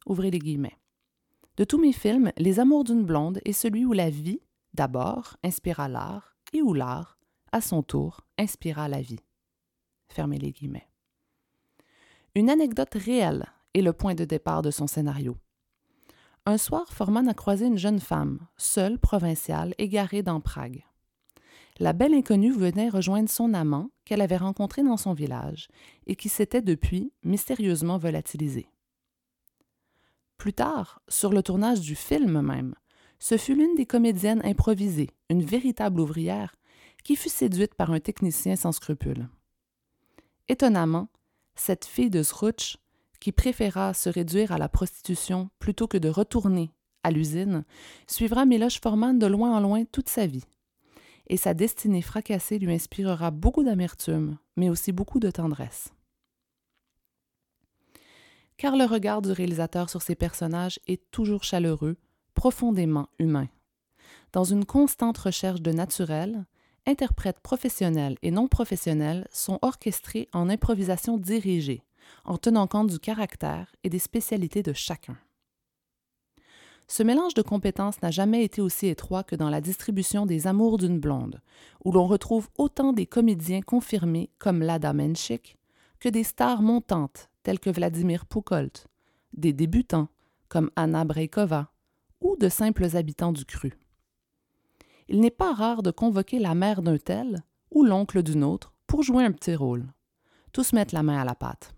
Ouvrez 0.06 0.33
les 0.33 0.40
guillemets. 0.40 0.76
De 1.56 1.62
tous 1.62 1.78
mes 1.78 1.92
films, 1.92 2.33
Les 2.37 2.59
Amours 2.59 2.83
d'une 2.83 3.04
blonde 3.04 3.40
est 3.45 3.52
celui 3.52 3.85
où 3.85 3.92
la 3.92 4.11
vie, 4.11 4.40
d'abord, 4.75 5.37
inspira 5.45 5.88
l'art 5.88 6.37
et 6.52 6.62
où 6.62 6.75
l'art, 6.75 7.18
à 7.52 7.61
son 7.61 7.85
tour, 7.85 8.23
inspira 8.38 8.88
la 8.88 9.02
vie. 9.02 9.21
Fermez 10.09 10.38
les 10.38 10.50
guillemets. 10.50 10.88
Une 12.35 12.50
anecdote 12.50 12.95
réelle 12.95 13.47
est 13.73 13.83
le 13.83 13.92
point 13.92 14.14
de 14.14 14.25
départ 14.25 14.62
de 14.62 14.73
son 14.73 14.88
scénario. 14.88 15.37
Un 16.49 16.59
soir, 16.59 16.93
Forman 16.93 17.29
a 17.29 17.35
croisé 17.35 17.67
une 17.67 17.76
jeune 17.76 17.99
femme, 17.99 18.38
seule, 18.57 19.00
provinciale, 19.00 19.75
égarée 19.79 20.23
dans 20.23 20.41
Prague. 20.41 20.85
La 21.81 21.93
belle 21.93 22.15
inconnue 22.15 22.53
venait 22.53 22.88
rejoindre 22.88 23.29
son 23.29 23.53
amant 23.53 23.91
qu'elle 24.05 24.21
avait 24.21 24.37
rencontré 24.37 24.85
dans 24.85 24.97
son 24.97 25.12
village 25.12 25.67
et 26.07 26.15
qui 26.15 26.29
s'était 26.29 26.62
depuis 26.62 27.12
mystérieusement 27.25 27.99
volatilisé. 27.99 28.71
Plus 30.38 30.53
tard, 30.53 31.03
sur 31.09 31.33
le 31.33 31.43
tournage 31.43 31.81
du 31.81 31.97
film 31.97 32.41
même, 32.41 32.76
ce 33.19 33.37
fut 33.37 33.57
l'une 33.57 33.75
des 33.75 33.87
comédiennes 33.87 34.45
improvisées, 34.45 35.11
une 35.29 35.43
véritable 35.43 36.00
ouvrière, 36.00 36.55
qui 37.03 37.17
fut 37.17 37.29
séduite 37.29 37.75
par 37.75 37.91
un 37.91 37.99
technicien 38.00 38.55
sans 38.55 38.73
scrupules. 38.73 39.29
Étonnamment, 40.49 41.09
cette 41.57 41.87
fille 41.87 42.11
de 42.11 42.23
qui 43.19 43.33
préféra 43.33 43.95
se 43.95 44.09
réduire 44.09 44.53
à 44.53 44.59
la 44.59 44.69
prostitution 44.69 45.51
plutôt 45.59 45.87
que 45.87 45.99
de 45.99 46.09
retourner 46.09 46.73
à 47.03 47.11
l'usine, 47.11 47.65
suivra 48.09 48.45
Miloche 48.47 48.81
Forman 48.81 49.19
de 49.19 49.27
loin 49.27 49.57
en 49.57 49.61
loin 49.61 49.85
toute 49.85 50.09
sa 50.09 50.27
vie. 50.27 50.45
Et 51.29 51.37
sa 51.37 51.55
destinée 51.55 52.03
fracassée 52.03 52.59
lui 52.59 52.73
inspirera 52.73 53.31
beaucoup 53.31 53.63
d'amertume, 53.63 54.39
mais 54.57 54.71
aussi 54.71 54.93
beaucoup 54.93 55.21
de 55.21 55.31
tendresse. 55.31 55.93
Car 58.57 58.77
le 58.77 58.85
regard 58.85 59.23
du 59.23 59.33
réalisateur 59.33 59.91
sur 59.91 60.03
ses 60.03 60.15
personnages 60.15 60.81
est 60.87 61.11
toujours 61.11 61.45
chaleureux, 61.45 61.97
profondément 62.35 63.09
humain. 63.19 63.49
Dans 64.33 64.45
une 64.45 64.65
constante 64.65 65.19
recherche 65.19 65.63
de 65.63 65.73
naturel, 65.73 66.47
interprètes 66.87 67.41
professionnels 67.41 68.17
et 68.23 68.31
non 68.31 68.49
professionnels 68.49 69.27
sont 69.31 69.59
orchestrés 69.63 70.29
en 70.33 70.49
improvisation 70.49 71.19
dirigée, 71.19 71.83
en 72.25 72.39
tenant 72.39 72.67
compte 72.67 72.91
du 72.91 72.99
caractère 72.99 73.75
et 73.85 73.91
des 73.91 73.99
spécialités 73.99 74.63
de 74.63 74.73
chacun. 74.73 75.17
Ce 76.89 77.03
mélange 77.03 77.35
de 77.35 77.43
compétences 77.43 78.01
n'a 78.01 78.11
jamais 78.13 78.45
été 78.45 78.61
aussi 78.61 78.87
étroit 78.87 79.25
que 79.25 79.35
dans 79.35 79.51
la 79.51 79.61
distribution 79.61 80.25
des 80.25 80.47
Amours 80.47 80.79
d'une 80.79 81.01
blonde, 81.01 81.41
où 81.85 81.91
l'on 81.91 82.07
retrouve 82.07 82.49
autant 82.59 82.93
des 82.93 83.07
comédiens 83.07 83.61
confirmés 83.61 84.31
comme 84.39 84.63
Lada 84.63 84.93
Menchik 84.93 85.57
que 85.99 86.09
des 86.09 86.23
stars 86.23 86.63
montantes 86.63 87.29
telles 87.43 87.59
que 87.59 87.71
Vladimir 87.71 88.27
Poukolt, 88.27 88.87
des 89.33 89.53
débutants 89.53 90.09
comme 90.49 90.71
Anna 90.77 91.05
Breikova 91.05 91.71
ou 92.21 92.37
de 92.37 92.49
simples 92.49 92.97
habitants 92.97 93.33
du 93.33 93.45
cru. 93.45 93.75
Il 95.09 95.21
n'est 95.21 95.31
pas 95.31 95.53
rare 95.55 95.83
de 95.83 95.91
convoquer 95.91 96.39
la 96.39 96.55
mère 96.55 96.83
d'un 96.83 96.99
tel 96.99 97.43
ou 97.71 97.85
l'oncle 97.85 98.23
d'une 98.23 98.45
autre 98.45 98.73
pour 98.87 99.03
jouer 99.03 99.25
un 99.25 99.33
petit 99.33 99.55
rôle. 99.55 99.87
Tous 100.53 100.73
mettent 100.73 100.93
la 100.93 101.03
main 101.03 101.19
à 101.19 101.25
la 101.25 101.35
pâte. 101.35 101.75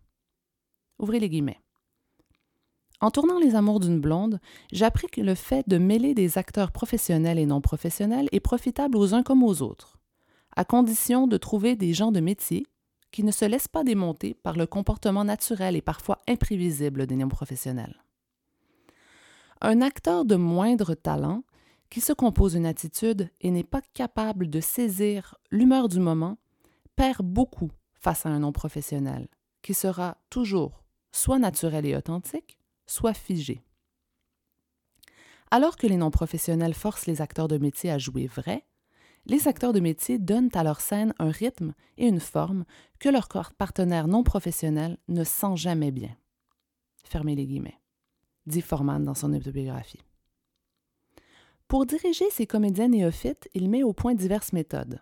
Ouvrez 0.98 1.20
les 1.20 1.28
guillemets. 1.28 1.60
En 3.00 3.10
tournant 3.10 3.38
Les 3.38 3.54
Amours 3.54 3.78
d'une 3.78 4.00
blonde, 4.00 4.40
j'ai 4.72 4.84
appris 4.84 5.06
que 5.06 5.20
le 5.20 5.36
fait 5.36 5.68
de 5.68 5.78
mêler 5.78 6.14
des 6.14 6.36
acteurs 6.36 6.72
professionnels 6.72 7.38
et 7.38 7.46
non 7.46 7.60
professionnels 7.60 8.28
est 8.32 8.40
profitable 8.40 8.98
aux 8.98 9.14
uns 9.14 9.22
comme 9.22 9.44
aux 9.44 9.62
autres, 9.62 9.98
à 10.56 10.64
condition 10.64 11.28
de 11.28 11.36
trouver 11.36 11.76
des 11.76 11.94
gens 11.94 12.10
de 12.10 12.18
métier 12.18 12.66
qui 13.12 13.22
ne 13.22 13.30
se 13.30 13.44
laissent 13.44 13.68
pas 13.68 13.84
démonter 13.84 14.34
par 14.34 14.56
le 14.56 14.66
comportement 14.66 15.24
naturel 15.24 15.76
et 15.76 15.80
parfois 15.80 16.20
imprévisible 16.28 17.06
des 17.06 17.14
non 17.14 17.28
professionnels. 17.28 18.02
Un 19.60 19.80
acteur 19.80 20.24
de 20.24 20.34
moindre 20.34 20.94
talent 20.94 21.44
qui 21.90 22.00
se 22.00 22.12
compose 22.12 22.54
une 22.54 22.66
attitude 22.66 23.30
et 23.40 23.50
n'est 23.50 23.62
pas 23.62 23.80
capable 23.94 24.50
de 24.50 24.60
saisir 24.60 25.36
l'humeur 25.50 25.88
du 25.88 26.00
moment 26.00 26.36
perd 26.96 27.22
beaucoup 27.22 27.70
face 27.94 28.26
à 28.26 28.28
un 28.28 28.40
non 28.40 28.52
professionnel 28.52 29.28
qui 29.62 29.72
sera 29.72 30.18
toujours 30.30 30.84
soit 31.12 31.38
naturel 31.38 31.86
et 31.86 31.96
authentique, 31.96 32.58
soit 32.86 33.14
figé. 33.14 33.62
Alors 35.50 35.76
que 35.76 35.86
les 35.86 35.96
non-professionnels 35.96 36.74
forcent 36.74 37.06
les 37.06 37.22
acteurs 37.22 37.48
de 37.48 37.58
métier 37.58 37.90
à 37.90 37.98
jouer 37.98 38.26
vrai, 38.26 38.64
les 39.26 39.48
acteurs 39.48 39.72
de 39.72 39.80
métier 39.80 40.18
donnent 40.18 40.50
à 40.54 40.62
leur 40.62 40.80
scène 40.80 41.14
un 41.18 41.30
rythme 41.30 41.74
et 41.96 42.06
une 42.06 42.20
forme 42.20 42.64
que 42.98 43.08
leur 43.08 43.28
partenaire 43.28 44.08
non 44.08 44.22
professionnel 44.22 44.98
ne 45.08 45.24
sent 45.24 45.56
jamais 45.56 45.90
bien. 45.90 46.16
Fermez 47.04 47.34
les 47.34 47.46
guillemets, 47.46 47.78
dit 48.46 48.62
Forman 48.62 49.04
dans 49.04 49.14
son 49.14 49.32
autobiographie. 49.32 50.02
Pour 51.68 51.84
diriger 51.84 52.30
ses 52.30 52.46
comédiens 52.46 52.88
néophytes, 52.88 53.48
il 53.54 53.68
met 53.68 53.82
au 53.82 53.92
point 53.92 54.14
diverses 54.14 54.54
méthodes. 54.54 55.00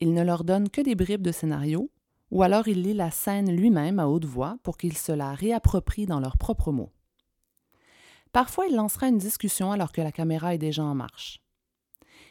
Il 0.00 0.12
ne 0.12 0.22
leur 0.22 0.42
donne 0.44 0.68
que 0.68 0.80
des 0.80 0.96
bribes 0.96 1.22
de 1.22 1.32
scénario, 1.32 1.90
ou 2.30 2.42
alors 2.42 2.68
il 2.68 2.82
lit 2.82 2.94
la 2.94 3.10
scène 3.10 3.54
lui-même 3.54 3.98
à 3.98 4.08
haute 4.08 4.24
voix 4.24 4.58
pour 4.62 4.76
qu'ils 4.76 4.96
se 4.96 5.12
la 5.12 5.34
réapproprient 5.34 6.06
dans 6.06 6.20
leurs 6.20 6.36
propres 6.36 6.72
mots. 6.72 6.92
Parfois, 8.32 8.66
il 8.66 8.76
lancera 8.76 9.08
une 9.08 9.18
discussion 9.18 9.72
alors 9.72 9.92
que 9.92 10.02
la 10.02 10.12
caméra 10.12 10.54
est 10.54 10.58
déjà 10.58 10.84
en 10.84 10.94
marche. 10.94 11.40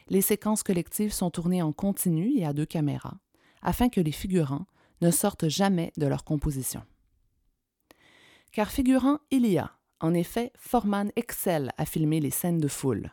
Les 0.10 0.22
séquences 0.22 0.64
collectives 0.64 1.12
sont 1.12 1.32
tournées 1.32 1.62
en 1.62 1.74
continu 1.74 2.38
et 2.38 2.46
à 2.46 2.54
deux 2.54 2.66
caméras, 2.66 3.18
afin 3.62 3.90
que 3.90 4.00
les 4.00 4.12
figurants 4.12 4.68
ne 5.02 5.12
sortent 5.12 5.50
jamais 5.50 5.92
de 5.98 6.06
leur 6.06 6.24
composition. 6.24 6.84
Car 8.52 8.70
figurant 8.70 9.20
il 9.32 9.46
y 9.46 9.58
a, 9.58 9.72
en 10.00 10.14
effet, 10.14 10.52
Forman 10.56 11.12
excelle 11.16 11.72
à 11.78 11.86
filmer 11.86 12.20
les 12.20 12.30
scènes 12.30 12.60
de 12.60 12.68
foule. 12.68 13.12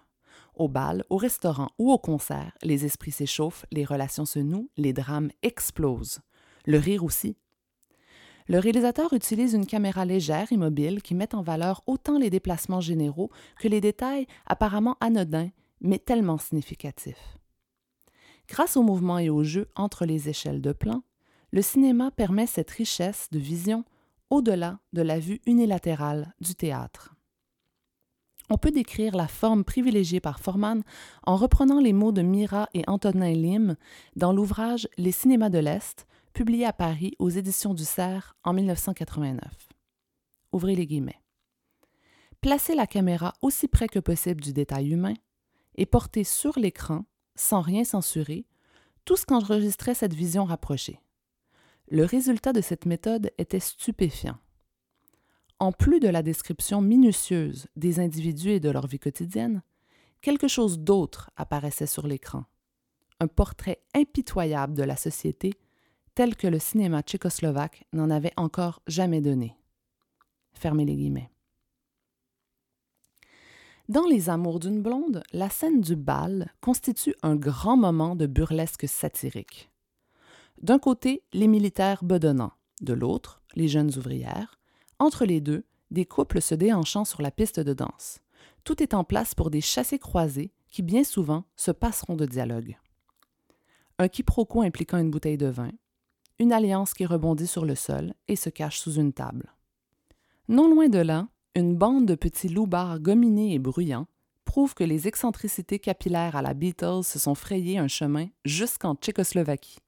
Au 0.55 0.69
bal, 0.69 1.05
au 1.11 1.17
restaurant 1.17 1.71
ou 1.79 1.91
au 1.91 1.99
concert, 1.99 2.53
les 2.63 2.85
esprits 2.85 3.11
s'échauffent, 3.11 3.67
les 3.73 3.85
relations 3.85 4.27
se 4.27 4.39
nouent, 4.39 4.71
les 4.77 4.93
drames 4.93 5.31
explosent 5.43 6.21
le 6.65 6.79
rire 6.79 7.05
aussi. 7.05 7.37
Le 8.47 8.59
réalisateur 8.59 9.13
utilise 9.15 9.55
une 9.55 9.67
caméra 9.67 10.05
légère 10.05 10.53
et 10.53 10.57
mobile 10.57 11.01
qui 11.01 11.15
met 11.15 11.35
en 11.35 11.43
valeur 11.43 11.83
autant 11.87 12.19
les 12.19 12.29
déplacements 12.29 12.81
généraux 12.81 13.31
que 13.59 13.69
les 13.69 13.81
détails 13.81 14.27
apparemment 14.47 14.97
anodins, 15.01 15.51
mais 15.81 15.99
tellement 15.99 16.37
significatifs. 16.37 17.39
Grâce 18.49 18.77
au 18.77 18.83
mouvement 18.83 19.19
et 19.19 19.31
au 19.31 19.43
jeu 19.43 19.69
entre 19.75 20.05
les 20.05 20.29
échelles 20.29 20.61
de 20.61 20.73
plan, 20.73 21.03
le 21.53 21.63
cinéma 21.63 22.11
permet 22.11 22.47
cette 22.47 22.71
richesse 22.71 23.29
de 23.33 23.39
vision 23.39 23.85
au-delà 24.29 24.81
de 24.93 25.03
la 25.03 25.19
vue 25.19 25.41
unilatérale 25.47 26.35
du 26.41 26.55
théâtre. 26.55 27.15
On 28.51 28.59
peut 28.59 28.73
décrire 28.73 29.17
la 29.17 29.29
forme 29.29 29.65
privilégiée 29.65 30.21
par 30.21 30.39
Forman 30.39 30.83
en 31.25 31.37
reprenant 31.37 31.81
les 31.81 31.95
mots 31.95 32.13
de 32.13 32.21
Mira 32.21 32.69
et 32.75 32.85
Antonin 32.87 33.33
Lim 33.33 33.77
dans 34.17 34.35
l'ouvrage 34.35 34.87
Les 34.99 35.13
cinémas 35.13 35.49
de 35.49 35.59
l'Est, 35.59 36.07
publié 36.35 36.67
à 36.67 36.73
Paris 36.73 37.15
aux 37.21 37.31
éditions 37.31 37.75
du 37.75 37.85
Cerf 37.85 38.37
en 38.43 38.53
1989. 38.53 39.41
Ouvrez 40.53 40.75
les 40.75 40.87
guillemets. 40.87 41.21
Placer 42.41 42.75
la 42.75 42.89
caméra 42.89 43.33
aussi 43.41 43.69
près 43.69 43.87
que 43.87 44.01
possible 44.01 44.41
du 44.41 44.53
détail 44.53 44.91
humain 44.91 45.15
et 45.77 45.87
porter 45.87 46.25
sur 46.25 46.59
l'écran, 46.59 47.05
sans 47.37 47.61
rien 47.61 47.85
censurer, 47.85 48.47
tout 49.05 49.17
ce 49.17 49.25
qu'enregistrait 49.25 49.95
cette 49.95 50.13
vision 50.13 50.45
rapprochée. 50.45 51.01
Le 51.89 52.05
résultat 52.05 52.53
de 52.53 52.61
cette 52.61 52.85
méthode 52.85 53.31
était 53.39 53.61
stupéfiant. 53.61 54.39
En 55.61 55.71
plus 55.71 56.01
de 56.01 56.09
la 56.09 56.23
description 56.23 56.81
minutieuse 56.81 57.69
des 57.77 58.01
individus 58.01 58.51
et 58.51 58.61
de 58.61 58.71
leur 58.71 58.89
vie 58.89 58.99
quotidienne, 58.99 59.63
quelque 60.21 60.49
chose 60.49 60.81
d'autre 60.81 61.31
apparaissait 61.37 61.87
sur 61.87 62.09
l'écran. 62.09 62.45
Un 63.21 63.29
portrait 63.29 63.83
impitoyable 63.95 64.75
de 64.75 64.83
la 64.83 64.97
société 64.97 65.53
tel 66.15 66.37
que 66.37 66.47
le 66.47 66.59
cinéma 66.59 67.03
tchécoslovaque 67.03 67.85
n'en 67.93 68.11
avait 68.11 68.33
encore 68.37 68.83
jamais 68.87 69.21
donné. 69.21 69.57
Fermez 70.53 70.85
les 70.85 70.97
guillemets. 70.97 71.31
Dans 73.89 74.07
Les 74.07 74.31
Amours 74.31 74.61
d'une 74.61 74.81
blonde, 74.81 75.23
la 75.33 75.51
scène 75.51 75.83
du 75.83 75.95
bal 75.95 76.51
constitue 76.63 77.15
un 77.23 77.37
grand 77.37 77.77
moment 77.77 78.17
de 78.17 78.27
burlesque 78.27 78.89
satirique. 78.89 79.71
D'un 80.63 80.79
côté, 80.79 81.23
les 81.35 81.49
militaires 81.49 82.03
bedonnants, 82.03 82.55
de 82.81 82.95
l'autre, 82.95 83.43
les 83.55 83.69
jeunes 83.69 83.95
ouvrières, 83.99 84.59
entre 84.99 85.27
les 85.27 85.41
deux, 85.43 85.67
des 85.91 86.07
couples 86.07 86.41
se 86.41 86.55
déhanchant 86.55 87.05
sur 87.05 87.21
la 87.21 87.31
piste 87.31 87.61
de 87.61 87.75
danse. 87.75 88.21
Tout 88.65 88.83
est 88.83 88.95
en 88.95 89.05
place 89.05 89.35
pour 89.35 89.51
des 89.51 89.61
chassés 89.61 89.99
croisés 89.99 90.55
qui, 90.69 90.83
bien 90.83 91.05
souvent, 91.05 91.45
se 91.57 91.71
passeront 91.71 92.17
de 92.17 92.25
dialogue. 92.25 92.79
Un 93.99 94.09
quiproquo 94.09 94.63
impliquant 94.63 94.99
une 94.99 95.11
bouteille 95.11 95.37
de 95.37 95.47
vin, 95.47 95.71
une 96.39 96.53
alliance 96.53 96.95
qui 96.95 97.07
rebondit 97.07 97.47
sur 97.47 97.65
le 97.65 97.75
sol 97.75 98.15
et 98.29 98.37
se 98.37 98.51
cache 98.51 98.79
sous 98.79 98.95
une 98.95 99.13
table. 99.13 99.55
Non 100.49 100.69
loin 100.69 100.89
de 100.89 100.99
là, 100.99 101.29
une 101.55 101.77
bande 101.77 102.07
de 102.07 102.15
petits 102.15 102.49
loupards 102.49 103.01
gominés 103.01 103.55
et 103.55 103.59
bruyants 103.59 104.07
prouve 104.45 104.75
que 104.75 104.85
les 104.85 105.09
excentricités 105.09 105.79
capillaires 105.79 106.37
à 106.37 106.43
la 106.43 106.55
Beatles 106.55 107.05
se 107.05 107.19
sont 107.19 107.35
frayées 107.35 107.79
un 107.79 107.89
chemin 107.89 108.27
jusqu'en 108.45 108.95
Tchécoslovaquie. 108.95 109.79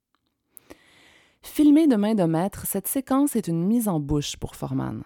Filmée 1.43 1.87
de 1.87 1.97
main 1.97 2.15
de 2.15 2.25
maître, 2.25 2.67
cette 2.67 2.89
séquence 2.89 3.37
est 3.37 3.49
une 3.49 3.65
mise 3.65 3.89
en 3.89 4.01
bouche 4.01 4.37
pour 4.37 4.57
Forman. 4.57 5.05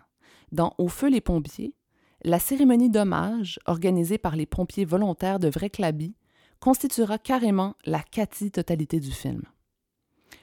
Dans 0.52 0.74
Au 0.78 0.88
feu 0.88 1.08
les 1.08 1.20
pompiers, 1.20 1.74
la 2.22 2.38
cérémonie 2.38 2.90
d'hommage, 2.90 3.58
organisée 3.66 4.18
par 4.18 4.36
les 4.36 4.46
pompiers 4.46 4.84
volontaires 4.84 5.38
de 5.38 5.48
Vreclabi, 5.48 6.14
constituera 6.58 7.18
carrément 7.18 7.74
la 7.84 8.00
quasi-totalité 8.00 9.00
du 9.00 9.10
film. 9.10 9.42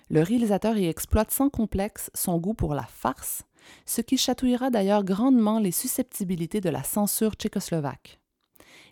Le 0.09 0.21
réalisateur 0.21 0.77
y 0.77 0.87
exploite 0.87 1.31
sans 1.31 1.49
complexe 1.49 2.09
son 2.13 2.37
goût 2.37 2.53
pour 2.53 2.73
la 2.73 2.83
farce 2.83 3.43
ce 3.85 4.01
qui 4.01 4.17
chatouillera 4.17 4.69
d'ailleurs 4.69 5.03
grandement 5.03 5.59
les 5.59 5.71
susceptibilités 5.71 6.61
de 6.61 6.69
la 6.69 6.83
censure 6.83 7.33
tchécoslovaque. 7.33 8.19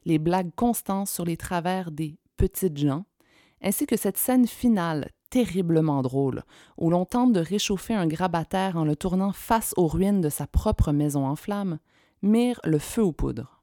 Les 0.05 0.19
blagues 0.19 0.53
constantes 0.55 1.07
sur 1.07 1.25
les 1.25 1.37
travers 1.37 1.91
des 1.91 2.17
petites 2.37 2.77
gens, 2.77 3.05
ainsi 3.61 3.85
que 3.85 3.97
cette 3.97 4.17
scène 4.17 4.47
finale 4.47 5.09
terriblement 5.29 6.01
drôle, 6.01 6.43
où 6.77 6.89
l'on 6.89 7.05
tente 7.05 7.33
de 7.33 7.39
réchauffer 7.39 7.93
un 7.93 8.07
grabataire 8.07 8.77
en 8.77 8.85
le 8.85 8.95
tournant 8.95 9.31
face 9.31 9.73
aux 9.77 9.87
ruines 9.87 10.21
de 10.21 10.29
sa 10.29 10.47
propre 10.47 10.91
maison 10.91 11.25
en 11.25 11.35
flammes, 11.35 11.79
mirent 12.21 12.61
le 12.63 12.79
feu 12.79 13.03
aux 13.03 13.11
poudres. 13.11 13.61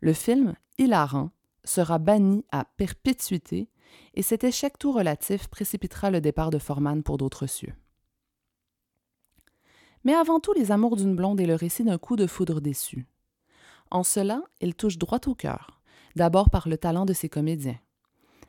Le 0.00 0.12
film, 0.12 0.54
hilarant, 0.78 1.30
sera 1.64 1.98
banni 1.98 2.44
à 2.50 2.64
perpétuité, 2.64 3.68
et 4.14 4.22
cet 4.22 4.44
échec 4.44 4.78
tout 4.78 4.92
relatif 4.92 5.48
précipitera 5.48 6.10
le 6.10 6.20
départ 6.20 6.50
de 6.50 6.58
Forman 6.58 7.02
pour 7.02 7.18
d'autres 7.18 7.46
cieux. 7.46 7.74
Mais 10.04 10.14
avant 10.14 10.40
tout, 10.40 10.52
Les 10.52 10.72
Amours 10.72 10.96
d'une 10.96 11.14
blonde 11.14 11.40
est 11.40 11.46
le 11.46 11.54
récit 11.54 11.84
d'un 11.84 11.98
coup 11.98 12.16
de 12.16 12.26
foudre 12.26 12.60
déçu. 12.60 13.06
En 13.90 14.02
cela, 14.02 14.42
il 14.60 14.74
touche 14.74 14.98
droit 14.98 15.20
au 15.26 15.34
cœur, 15.34 15.80
d'abord 16.16 16.50
par 16.50 16.68
le 16.68 16.76
talent 16.76 17.04
de 17.04 17.12
ses 17.12 17.28
comédiens. 17.28 17.78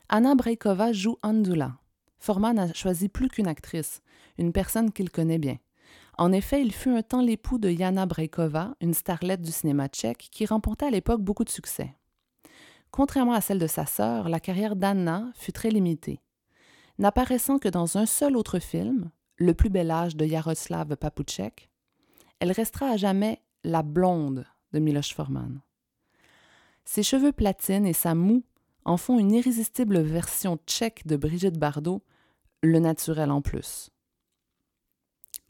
Anna 0.08 0.34
Breikova 0.34 0.92
joue 0.92 1.18
Andula. 1.22 1.76
Forman 2.18 2.58
a 2.58 2.72
choisi 2.72 3.08
plus 3.08 3.28
qu'une 3.28 3.46
actrice, 3.46 4.02
une 4.38 4.52
personne 4.52 4.90
qu'il 4.90 5.10
connaît 5.10 5.38
bien. 5.38 5.58
En 6.16 6.32
effet, 6.32 6.62
il 6.62 6.72
fut 6.72 6.90
un 6.90 7.02
temps 7.02 7.20
l'époux 7.20 7.58
de 7.58 7.70
Jana 7.70 8.06
Breikova, 8.06 8.74
une 8.80 8.94
starlette 8.94 9.42
du 9.42 9.50
cinéma 9.50 9.88
tchèque 9.88 10.28
qui 10.30 10.46
remportait 10.46 10.86
à 10.86 10.90
l'époque 10.90 11.22
beaucoup 11.22 11.44
de 11.44 11.50
succès. 11.50 11.94
Contrairement 12.94 13.32
à 13.32 13.40
celle 13.40 13.58
de 13.58 13.66
sa 13.66 13.86
sœur, 13.86 14.28
la 14.28 14.38
carrière 14.38 14.76
d'Anna 14.76 15.32
fut 15.34 15.50
très 15.50 15.68
limitée. 15.68 16.20
N'apparaissant 17.00 17.58
que 17.58 17.68
dans 17.68 17.98
un 17.98 18.06
seul 18.06 18.36
autre 18.36 18.60
film, 18.60 19.10
le 19.34 19.52
plus 19.52 19.68
bel 19.68 19.90
âge 19.90 20.14
de 20.14 20.24
Yaroslav 20.24 20.94
Papouchek, 20.96 21.70
elle 22.38 22.52
restera 22.52 22.90
à 22.90 22.96
jamais 22.96 23.42
la 23.64 23.82
blonde 23.82 24.46
de 24.72 24.78
Miloš 24.78 25.12
Forman. 25.12 25.60
Ses 26.84 27.02
cheveux 27.02 27.32
platines 27.32 27.84
et 27.84 27.94
sa 27.94 28.14
moue 28.14 28.44
en 28.84 28.96
font 28.96 29.18
une 29.18 29.32
irrésistible 29.32 29.98
version 29.98 30.56
tchèque 30.64 31.04
de 31.04 31.16
Brigitte 31.16 31.58
Bardot, 31.58 32.00
le 32.62 32.78
naturel 32.78 33.32
en 33.32 33.42
plus. 33.42 33.90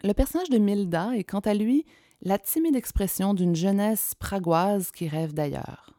Le 0.03 0.15
personnage 0.15 0.49
de 0.49 0.57
Milda 0.57 1.15
est 1.15 1.25
quant 1.25 1.41
à 1.41 1.53
lui 1.53 1.85
la 2.23 2.39
timide 2.39 2.75
expression 2.75 3.35
d'une 3.35 3.55
jeunesse 3.55 4.15
pragoise 4.15 4.91
qui 4.91 5.09
rêve 5.09 5.35
d'ailleurs. 5.35 5.94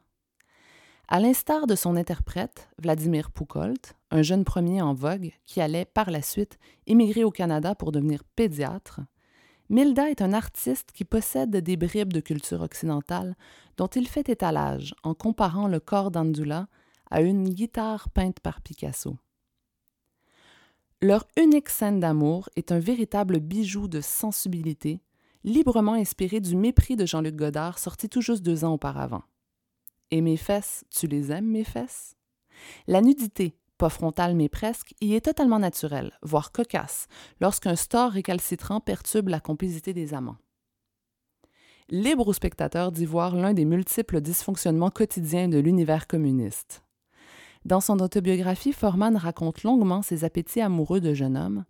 À 1.08 1.20
l'instar 1.20 1.68
de 1.68 1.76
son 1.76 1.94
interprète, 1.94 2.68
Vladimir 2.82 3.30
Poukolt, 3.30 3.94
un 4.10 4.22
jeune 4.22 4.44
premier 4.44 4.82
en 4.82 4.92
vogue 4.92 5.30
qui 5.44 5.60
allait 5.60 5.84
par 5.84 6.10
la 6.10 6.20
suite 6.20 6.58
émigrer 6.88 7.22
au 7.22 7.30
Canada 7.30 7.76
pour 7.76 7.92
devenir 7.92 8.24
pédiatre, 8.24 9.00
Milda 9.68 10.10
est 10.10 10.20
un 10.20 10.32
artiste 10.32 10.90
qui 10.92 11.04
possède 11.04 11.56
des 11.56 11.76
bribes 11.76 12.12
de 12.12 12.18
culture 12.18 12.60
occidentale 12.60 13.36
dont 13.76 13.86
il 13.86 14.08
fait 14.08 14.28
étalage 14.28 14.94
en 15.04 15.14
comparant 15.14 15.68
le 15.68 15.78
corps 15.78 16.10
d'Andula 16.10 16.66
à 17.08 17.20
une 17.20 17.50
guitare 17.50 18.08
peinte 18.08 18.40
par 18.40 18.60
Picasso. 18.60 19.16
Leur 21.00 21.24
unique 21.36 21.68
scène 21.68 22.00
d'amour 22.00 22.48
est 22.56 22.72
un 22.72 22.80
véritable 22.80 23.38
bijou 23.38 23.86
de 23.86 24.00
sensibilité, 24.00 25.00
librement 25.44 25.94
inspiré 25.94 26.40
du 26.40 26.56
mépris 26.56 26.96
de 26.96 27.06
Jean-Luc 27.06 27.36
Godard 27.36 27.78
sorti 27.78 28.08
tout 28.08 28.22
juste 28.22 28.42
deux 28.42 28.64
ans 28.64 28.72
auparavant. 28.72 29.22
Et 30.10 30.20
mes 30.20 30.36
fesses, 30.36 30.84
tu 30.90 31.06
les 31.06 31.32
aimes, 31.32 31.46
mes 31.50 31.64
fesses? 31.64 32.16
La 32.86 33.00
nudité, 33.00 33.56
pas 33.76 33.88
frontale 33.88 34.34
mais 34.34 34.48
presque, 34.48 34.94
y 35.00 35.14
est 35.14 35.24
totalement 35.24 35.58
naturelle, 35.58 36.12
voire 36.22 36.52
cocasse, 36.52 37.08
lorsqu'un 37.40 37.76
store 37.76 38.12
récalcitrant 38.12 38.80
perturbe 38.80 39.28
la 39.28 39.40
complicité 39.40 39.92
des 39.92 40.14
amants. 40.14 40.38
Libre 41.88 42.28
au 42.28 42.32
spectateur 42.32 42.90
d'y 42.90 43.04
voir 43.04 43.36
l'un 43.36 43.54
des 43.54 43.64
multiples 43.64 44.20
dysfonctionnements 44.20 44.90
quotidiens 44.90 45.48
de 45.48 45.58
l'univers 45.58 46.06
communiste. 46.06 46.82
Dans 47.64 47.80
son 47.80 47.98
autobiographie, 47.98 48.72
Forman 48.72 49.16
raconte 49.16 49.62
longuement 49.62 50.02
ses 50.02 50.24
appétits 50.24 50.60
amoureux 50.60 51.00
de 51.00 51.14
jeune 51.14 51.36
homme 51.36 51.64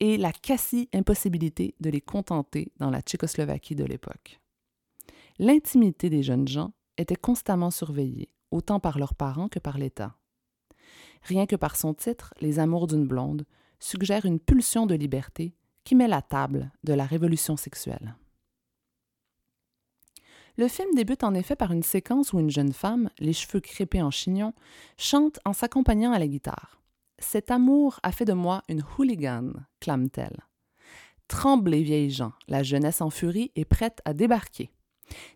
et 0.00 0.16
la 0.16 0.32
quasi-impossibilité 0.32 1.74
de 1.80 1.90
les 1.90 2.00
contenter 2.00 2.72
dans 2.78 2.90
la 2.90 3.00
Tchécoslovaquie 3.00 3.74
de 3.74 3.84
l'époque. 3.84 4.40
L'intimité 5.38 6.10
des 6.10 6.22
jeunes 6.22 6.48
gens 6.48 6.72
étaient 6.98 7.16
constamment 7.16 7.70
surveillés, 7.70 8.30
autant 8.50 8.80
par 8.80 8.98
leurs 8.98 9.14
parents 9.14 9.48
que 9.48 9.58
par 9.58 9.78
l'État. 9.78 10.16
Rien 11.22 11.46
que 11.46 11.56
par 11.56 11.76
son 11.76 11.94
titre, 11.94 12.34
Les 12.40 12.58
Amours 12.58 12.86
d'une 12.86 13.06
blonde, 13.06 13.46
suggère 13.78 14.24
une 14.24 14.40
pulsion 14.40 14.86
de 14.86 14.94
liberté 14.94 15.54
qui 15.84 15.94
met 15.94 16.08
la 16.08 16.22
table 16.22 16.72
de 16.84 16.94
la 16.94 17.04
révolution 17.04 17.56
sexuelle. 17.56 18.16
Le 20.56 20.68
film 20.68 20.94
débute 20.94 21.24
en 21.24 21.34
effet 21.34 21.56
par 21.56 21.72
une 21.72 21.82
séquence 21.82 22.32
où 22.32 22.38
une 22.38 22.50
jeune 22.50 22.72
femme, 22.72 23.10
les 23.18 23.32
cheveux 23.32 23.60
crépés 23.60 24.02
en 24.02 24.10
chignon, 24.10 24.54
chante 24.96 25.40
en 25.44 25.52
s'accompagnant 25.52 26.12
à 26.12 26.18
la 26.18 26.28
guitare. 26.28 26.80
Cet 27.18 27.50
amour 27.50 27.98
a 28.02 28.12
fait 28.12 28.24
de 28.24 28.32
moi 28.32 28.62
une 28.68 28.82
hooligan, 28.96 29.52
clame-t-elle. 29.80 30.44
Tremblez, 31.26 31.82
vieilles 31.82 32.10
gens, 32.10 32.32
la 32.48 32.62
jeunesse 32.62 33.00
en 33.00 33.10
furie 33.10 33.50
est 33.56 33.64
prête 33.64 34.00
à 34.04 34.14
débarquer. 34.14 34.70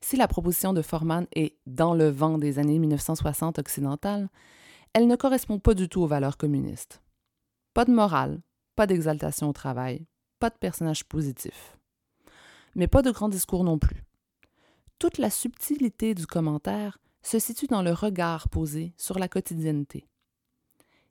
Si 0.01 0.17
la 0.17 0.29
proposition 0.29 0.73
de 0.73 0.83
Forman 0.83 1.27
est 1.35 1.57
dans 1.67 1.95
le 1.95 2.09
vent 2.09 2.39
des 2.39 2.59
années 2.59 2.79
1960 2.79 3.59
occidentales, 3.59 4.29
elle 4.93 5.07
ne 5.07 5.17
correspond 5.17 5.59
pas 5.59 5.75
du 5.75 5.89
tout 5.89 6.01
aux 6.01 6.07
valeurs 6.07 6.37
communistes. 6.37 7.03
Pas 7.75 7.85
de 7.85 7.93
morale, 7.93 8.41
pas 8.75 8.87
d'exaltation 8.87 9.49
au 9.49 9.53
travail, 9.53 10.07
pas 10.39 10.51
de 10.51 10.57
personnage 10.57 11.05
positif. 11.05 11.77
Mais 12.75 12.89
pas 12.89 13.03
de 13.03 13.11
grand 13.11 13.29
discours 13.29 13.65
non 13.65 13.79
plus. 13.79 14.05
Toute 14.99 15.19
la 15.19 15.31
subtilité 15.31 16.15
du 16.15 16.27
commentaire 16.27 16.99
se 17.23 17.39
situe 17.39 17.67
dans 17.67 17.83
le 17.83 17.93
regard 17.93 18.49
posé 18.49 18.95
sur 18.97 19.19
la 19.19 19.29
quotidienneté. 19.29 20.09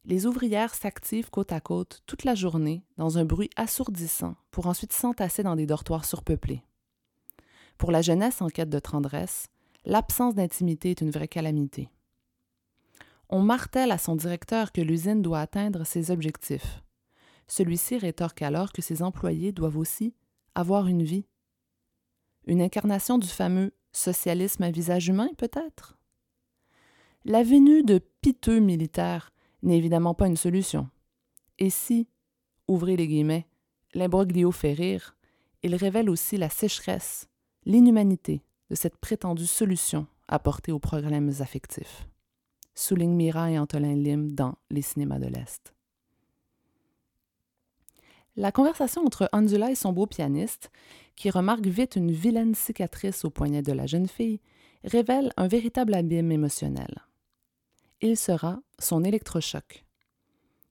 Les 0.06 0.26
ouvrières 0.26 0.74
s'activent 0.74 1.30
côte 1.30 1.52
à 1.52 1.60
côte 1.60 2.02
toute 2.06 2.24
la 2.24 2.34
journée 2.34 2.86
dans 2.98 3.18
un 3.18 3.26
bruit 3.26 3.50
assourdissant 3.58 4.36
pour 4.52 4.68
ensuite 4.68 4.94
s'entasser 4.94 5.44
dans 5.44 5.58
des 5.58 5.66
dortoirs 5.66 6.06
surpeuplés. 6.06 6.64
Pour 7.78 7.92
la 7.92 8.02
jeunesse 8.02 8.42
en 8.42 8.48
quête 8.48 8.70
de 8.70 8.80
tendresse, 8.80 9.48
l'absence 9.86 10.36
d'intimité 10.36 10.92
est 10.92 11.02
une 11.02 11.12
vraie 11.12 11.28
calamité. 11.28 11.90
On 13.30 13.42
martèle 13.42 13.92
à 13.92 13.98
son 13.98 14.16
directeur 14.16 14.72
que 14.72 14.82
l'usine 14.82 15.22
doit 15.22 15.42
atteindre 15.42 15.86
ses 15.86 16.12
objectifs. 16.12 16.82
Celui-ci 17.48 17.98
rétorque 17.98 18.42
alors 18.42 18.72
que 18.72 18.82
ses 18.82 19.04
employés 19.04 19.52
doivent 19.52 19.78
aussi 19.78 20.16
avoir 20.56 20.88
une 20.88 21.04
vie. 21.04 21.26
Une 22.46 22.62
incarnation 22.62 23.18
du 23.18 23.28
fameux 23.28 23.74
socialisme 23.92 24.64
à 24.64 24.72
visage 24.72 25.08
humain, 25.08 25.30
peut-être? 25.38 25.98
La 27.26 27.44
venue 27.44 27.84
de 27.84 28.00
piteux 28.22 28.60
militaires 28.60 29.34
n'est 29.62 29.78
évidemment 29.78 30.14
pas 30.14 30.28
une 30.28 30.38
solution. 30.38 30.90
Et 31.60 31.70
si, 31.70 32.08
ouvrez 32.68 32.96
les 32.96 33.08
guillemets, 33.08 33.48
l'imbroglio 33.94 34.52
fait 34.52 34.74
rire, 34.74 35.16
il 35.64 35.76
révèle 35.76 36.10
aussi 36.10 36.38
la 36.38 36.50
sécheresse, 36.50 37.28
l'inhumanité 37.68 38.42
de 38.70 38.76
cette 38.76 38.96
prétendue 38.96 39.46
solution 39.46 40.08
apportée 40.30 40.72
aux 40.72 40.80
problèmes 40.80 41.34
affectifs. 41.42 42.08
Souligne 42.76 43.14
Mira 43.14 43.52
et 43.52 43.60
Antolin 43.60 43.94
Lim 43.94 44.32
dans 44.32 44.56
Les 44.70 44.82
cinémas 44.82 45.20
de 45.20 45.28
l'Est. 45.28 45.74
La 48.38 48.54
conversation 48.54 49.06
entre 49.06 49.28
Andula 49.34 49.70
et 49.70 49.76
son 49.76 49.92
beau 49.92 50.06
pianiste, 50.06 50.72
qui 51.18 51.30
remarque 51.30 51.66
vite 51.66 51.98
une 51.98 52.12
vilaine 52.12 52.56
cicatrice 52.56 53.26
au 53.26 53.30
poignet 53.30 53.64
de 53.64 53.74
la 53.74 53.86
jeune 53.86 54.08
fille, 54.08 54.40
révèle 54.86 55.34
un 55.36 55.50
véritable 55.50 55.94
abîme 55.94 56.32
émotionnel. 56.32 57.04
Il 58.00 58.16
sera 58.16 58.62
son 58.80 59.04
électrochoc. 59.04 59.84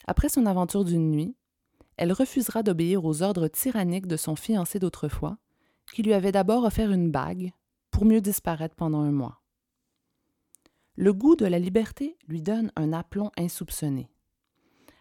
Après 0.06 0.30
son 0.30 0.46
aventure 0.46 0.84
d'une 0.84 1.10
nuit, 1.10 1.34
elle 1.98 2.12
refusera 2.12 2.62
d'obéir 2.62 3.04
aux 3.04 3.20
ordres 3.20 3.48
tyranniques 3.48 4.06
de 4.06 4.16
son 4.16 4.34
fiancé 4.34 4.78
d'autrefois, 4.78 5.36
qui 5.92 6.02
lui 6.02 6.12
avait 6.12 6.32
d'abord 6.32 6.64
offert 6.64 6.90
une 6.90 7.10
bague 7.10 7.52
pour 7.90 8.04
mieux 8.04 8.20
disparaître 8.20 8.74
pendant 8.74 9.00
un 9.00 9.12
mois. 9.12 9.40
Le 10.96 11.12
goût 11.12 11.36
de 11.36 11.46
la 11.46 11.58
liberté 11.58 12.16
lui 12.26 12.42
donne 12.42 12.72
un 12.76 12.92
aplomb 12.92 13.30
insoupçonné. 13.36 14.10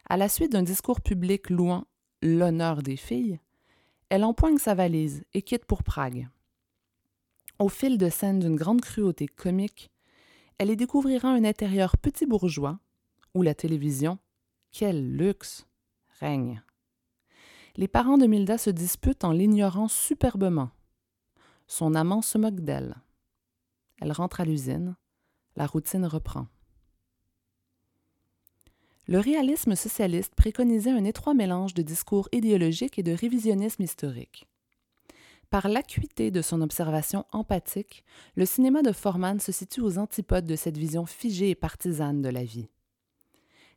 À 0.10 0.18
la 0.18 0.30
suite 0.30 0.52
d'un 0.52 0.64
discours 0.64 1.02
public 1.02 1.50
louant 1.50 1.86
l'honneur 2.22 2.84
des 2.84 2.98
filles, 2.98 3.40
elle 4.10 4.24
empoigne 4.24 4.58
sa 4.58 4.76
valise 4.76 5.24
et 5.34 5.42
quitte 5.42 5.66
pour 5.66 5.84
Prague. 5.84 6.28
Au 7.60 7.70
fil 7.70 7.98
de 7.98 8.10
scènes 8.10 8.40
d'une 8.40 8.56
grande 8.56 8.82
cruauté 8.82 9.28
comique, 9.28 9.90
elle 10.58 10.70
y 10.70 10.76
découvrira 10.76 11.30
un 11.30 11.44
intérieur 11.44 11.98
petit 11.98 12.26
bourgeois 12.26 12.80
où 13.34 13.42
la 13.42 13.56
télévision, 13.56 14.20
quel 14.72 15.16
luxe, 15.16 15.68
règne. 16.20 16.62
Les 17.78 17.90
parents 17.90 18.18
de 18.18 18.26
Milda 18.26 18.58
se 18.58 18.70
disputent 18.70 19.26
en 19.26 19.34
l'ignorant 19.34 19.90
superbement. 19.90 20.70
Son 21.68 21.94
amant 21.94 22.22
se 22.22 22.38
moque 22.38 22.62
d'elle. 22.62 22.96
Elle 24.00 24.14
rentre 24.14 24.40
à 24.40 24.46
l'usine. 24.46 24.96
La 25.58 25.66
routine 25.66 26.06
reprend. 26.06 26.48
Le 29.08 29.20
réalisme 29.20 29.76
socialiste 29.76 30.36
préconisait 30.36 30.92
un 30.92 31.04
étroit 31.04 31.34
mélange 31.34 31.74
de 31.74 31.82
discours 31.82 32.30
idéologiques 32.32 32.98
et 32.98 33.04
de 33.04 33.12
révisionnisme 33.12 33.84
historique. 33.84 34.48
Par 35.50 35.68
l'acuité 35.68 36.32
de 36.32 36.42
son 36.42 36.62
observation 36.62 37.26
empathique, 37.34 38.06
le 38.36 38.46
cinéma 38.46 38.84
de 38.84 38.94
Forman 38.94 39.40
se 39.40 39.52
situe 39.52 39.82
aux 39.82 39.98
antipodes 39.98 40.48
de 40.48 40.56
cette 40.56 40.78
vision 40.78 41.06
figée 41.06 41.50
et 41.50 41.56
partisane 41.56 42.22
de 42.22 42.30
la 42.30 42.44
vie. 42.46 42.70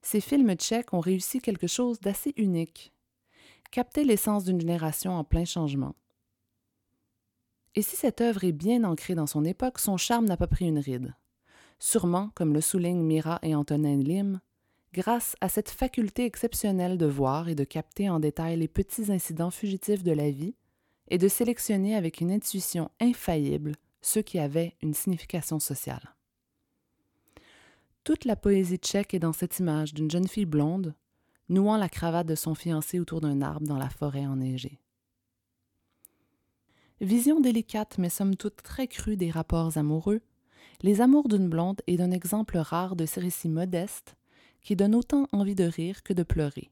Ces 0.03 0.21
films 0.21 0.55
tchèques 0.55 0.95
ont 0.95 1.01
réussi 1.01 1.41
quelque 1.41 1.67
chose 1.67 2.01
d'assez 2.01 2.33
unique, 2.37 2.93
capter 3.71 4.05
l'essence 4.05 4.45
d'une 4.45 4.61
génération 4.61 5.13
en 5.13 5.25
plein 5.25 5.45
changement. 5.45 5.95
Et 7.75 7.83
si 7.83 7.97
cette 7.97 8.21
œuvre 8.21 8.45
est 8.45 8.53
bien 8.53 8.85
ancrée 8.85 9.15
dans 9.15 9.27
son 9.27 9.45
époque, 9.45 9.79
son 9.79 9.97
charme 9.97 10.25
n'a 10.25 10.37
pas 10.37 10.47
pris 10.47 10.67
une 10.67 10.79
ride. 10.79 11.15
Sûrement, 11.79 12.31
comme 12.35 12.55
le 12.55 12.61
soulignent 12.61 13.05
Mira 13.05 13.39
et 13.43 13.55
Antonin 13.55 13.99
Lim, 13.99 14.41
grâce 14.93 15.37
à 15.41 15.49
cette 15.49 15.69
faculté 15.69 16.25
exceptionnelle 16.25 16.99
de 16.99 17.07
voir 17.07 17.49
et 17.49 17.55
de 17.55 17.65
capter 17.65 18.11
en 18.11 18.21
détail 18.21 18.57
les 18.57 18.69
petits 18.69 19.13
incidents 19.13 19.51
fugitifs 19.51 20.03
de 20.03 20.13
la 20.13 20.31
vie 20.31 20.57
et 21.09 21.19
de 21.19 21.29
sélectionner 21.29 21.95
avec 21.95 22.21
une 22.21 22.33
intuition 22.33 22.91
infaillible 23.01 23.75
ceux 24.01 24.23
qui 24.23 24.39
avaient 24.39 24.77
une 24.83 24.95
signification 24.95 25.59
sociale. 25.59 26.15
Toute 28.05 28.25
la 28.25 28.37
poésie 28.37 28.79
tchèque 28.79 29.15
est 29.15 29.19
dans 29.19 29.33
cette 29.33 29.59
image 29.59 29.93
d'une 29.93 30.11
jeune 30.11 30.29
fille 30.29 30.47
blonde, 30.47 30.95
nouant 31.49 31.77
la 31.77 31.89
cravate 31.89 32.27
de 32.27 32.35
son 32.35 32.55
fiancé 32.55 33.01
autour 33.01 33.21
d'un 33.21 33.43
arbre 33.43 33.67
dans 33.67 33.79
la 33.79 33.89
forêt 33.89 34.27
enneigée. 34.27 34.79
Vision 37.01 37.41
délicate 37.41 37.99
mais 37.99 38.09
somme 38.09 38.37
toute 38.37 38.63
très 38.63 38.89
crue 38.89 39.17
des 39.17 39.31
rapports 39.31 39.79
amoureux, 39.79 40.21
Les 40.83 41.01
Amours 41.01 41.29
d'une 41.29 41.49
blonde 41.49 41.81
est 41.87 42.01
un 42.01 42.11
exemple 42.11 42.59
rare 42.59 42.97
de 42.97 43.07
ces 43.07 43.21
récits 43.21 43.49
modestes 43.49 44.17
qui 44.61 44.77
donne 44.77 44.95
autant 44.95 45.27
envie 45.33 45.55
de 45.55 45.65
rire 45.65 46.03
que 46.03 46.13
de 46.13 46.23
pleurer. 46.23 46.71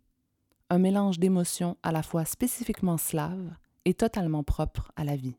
Un 0.71 0.79
mélange 0.79 1.19
d'émotions 1.19 1.77
à 1.83 1.93
la 1.93 2.03
fois 2.03 2.25
spécifiquement 2.25 2.99
slaves 2.99 3.55
et 3.85 3.95
totalement 3.95 4.43
propre 4.43 4.91
à 4.97 5.05
la 5.05 5.17
vie. 5.17 5.37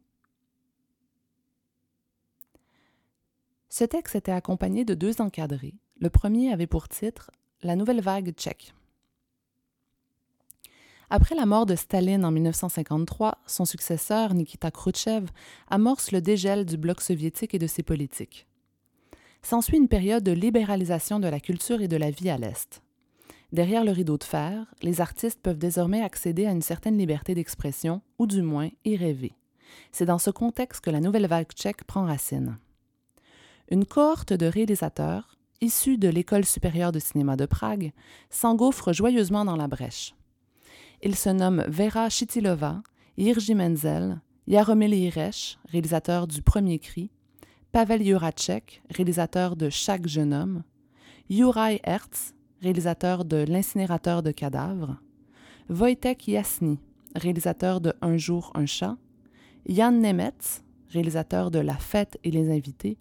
Ce 3.69 3.83
texte 3.83 4.15
était 4.15 4.31
accompagné 4.31 4.85
de 4.85 4.93
deux 4.93 5.21
encadrés. 5.21 5.75
Le 5.99 6.09
premier 6.09 6.53
avait 6.53 6.67
pour 6.67 6.87
titre 6.87 7.31
La 7.61 7.75
nouvelle 7.75 8.01
vague 8.01 8.31
tchèque. 8.31 8.73
Après 11.09 11.35
la 11.35 11.45
mort 11.45 11.65
de 11.65 11.75
Staline 11.75 12.25
en 12.25 12.31
1953, 12.31 13.37
son 13.47 13.63
successeur, 13.63 14.33
Nikita 14.33 14.71
Khrouchtchev, 14.71 15.27
amorce 15.69 16.11
le 16.11 16.19
dégel 16.19 16.65
du 16.65 16.75
bloc 16.75 16.99
soviétique 16.99 17.53
et 17.53 17.59
de 17.59 17.67
ses 17.67 17.81
politiques. 17.81 18.45
S'ensuit 19.41 19.77
une 19.77 19.87
période 19.87 20.23
de 20.23 20.33
libéralisation 20.33 21.21
de 21.21 21.29
la 21.29 21.39
culture 21.39 21.81
et 21.81 21.87
de 21.87 21.95
la 21.95 22.11
vie 22.11 22.29
à 22.29 22.37
l'Est. 22.37 22.81
Derrière 23.53 23.85
le 23.85 23.91
rideau 23.91 24.17
de 24.17 24.25
fer, 24.25 24.65
les 24.81 24.99
artistes 24.99 25.39
peuvent 25.41 25.57
désormais 25.57 26.01
accéder 26.01 26.45
à 26.45 26.51
une 26.51 26.61
certaine 26.61 26.97
liberté 26.97 27.33
d'expression, 27.35 28.01
ou 28.19 28.27
du 28.27 28.41
moins 28.41 28.69
y 28.83 28.97
rêver. 28.97 29.31
C'est 29.93 30.05
dans 30.05 30.17
ce 30.17 30.29
contexte 30.29 30.83
que 30.83 30.89
la 30.89 30.99
nouvelle 30.99 31.27
vague 31.27 31.53
tchèque 31.53 31.85
prend 31.85 32.05
racine. 32.05 32.57
Une 33.71 33.85
cohorte 33.85 34.33
de 34.33 34.45
réalisateurs, 34.45 35.37
issus 35.61 35.97
de 35.97 36.09
l'École 36.09 36.45
supérieure 36.45 36.91
de 36.91 36.99
cinéma 36.99 37.37
de 37.37 37.45
Prague, 37.45 37.93
s'engouffre 38.29 38.91
joyeusement 38.91 39.45
dans 39.45 39.55
la 39.55 39.69
brèche. 39.69 40.13
Ils 41.03 41.15
se 41.15 41.29
nomment 41.29 41.63
Vera 41.67 42.09
Chitilova, 42.09 42.81
Jiří 43.17 43.53
Menzel, 43.53 44.19
Jaromil 44.47 44.93
Jirech, 44.93 45.59
réalisateur 45.69 46.25
du 46.25 46.41
Premier 46.41 46.79
Cri, 46.79 47.11
Pavel 47.71 48.03
Juracek, 48.03 48.81
réalisateur 48.89 49.55
de 49.55 49.69
Chaque 49.69 50.07
jeune 50.07 50.33
homme, 50.33 50.63
Juraj 51.29 51.79
Hertz, 51.83 52.33
réalisateur 52.61 53.25
de 53.25 53.45
L'incinérateur 53.47 54.23
de 54.23 54.31
cadavres, 54.31 54.97
Wojtek 55.69 56.23
Jasny, 56.27 56.79
réalisateur 57.15 57.79
de 57.79 57.93
Un 58.01 58.17
jour, 58.17 58.51
un 58.55 58.65
chat, 58.65 58.97
Jan 59.67 59.91
Nemetz, 59.91 60.63
réalisateur 60.89 61.51
de 61.51 61.59
La 61.59 61.75
fête 61.75 62.17
et 62.23 62.31
les 62.31 62.49
invités, 62.49 62.97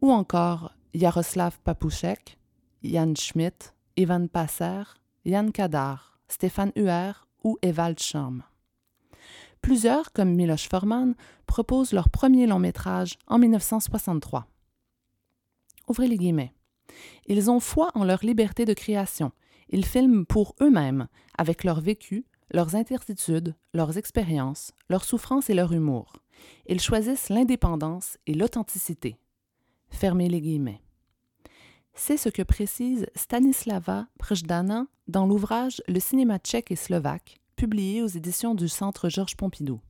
ou 0.00 0.10
encore 0.10 0.72
Jaroslav 0.94 1.58
Papouchek, 1.64 2.38
Jan 2.82 3.12
Schmidt, 3.14 3.74
Ivan 3.98 4.26
Passer, 4.28 4.84
Jan 5.26 5.50
Kadar, 5.50 6.09
Stéphane 6.30 6.72
Huer 6.76 7.12
ou 7.44 7.58
Evald 7.62 7.98
Scham. 7.98 8.42
Plusieurs, 9.60 10.12
comme 10.12 10.34
Miloš 10.34 10.68
Forman, 10.68 11.14
proposent 11.46 11.92
leur 11.92 12.08
premier 12.08 12.46
long 12.46 12.58
métrage 12.58 13.18
en 13.26 13.38
1963. 13.38 14.46
Ouvrez 15.88 16.08
les 16.08 16.16
guillemets. 16.16 16.54
Ils 17.26 17.50
ont 17.50 17.60
foi 17.60 17.90
en 17.94 18.04
leur 18.04 18.24
liberté 18.24 18.64
de 18.64 18.74
création. 18.74 19.32
Ils 19.68 19.84
filment 19.84 20.24
pour 20.24 20.54
eux-mêmes, 20.60 21.08
avec 21.36 21.64
leur 21.64 21.80
vécu, 21.80 22.24
leurs 22.52 22.74
incertitudes, 22.74 23.54
leurs 23.74 23.98
expériences, 23.98 24.72
leurs 24.88 25.04
souffrances 25.04 25.50
et 25.50 25.54
leur 25.54 25.72
humour. 25.72 26.14
Ils 26.66 26.80
choisissent 26.80 27.28
l'indépendance 27.28 28.18
et 28.26 28.34
l'authenticité. 28.34 29.18
Fermez 29.90 30.28
les 30.28 30.40
guillemets. 30.40 30.80
C'est 31.94 32.16
ce 32.16 32.28
que 32.28 32.42
précise 32.42 33.06
Stanislava 33.14 34.06
Przdana 34.18 34.86
dans 35.08 35.26
l'ouvrage 35.26 35.82
Le 35.88 36.00
cinéma 36.00 36.38
tchèque 36.38 36.70
et 36.70 36.76
slovaque, 36.76 37.40
publié 37.56 38.02
aux 38.02 38.06
éditions 38.06 38.54
du 38.54 38.68
Centre 38.68 39.08
Georges 39.08 39.36
Pompidou. 39.36 39.80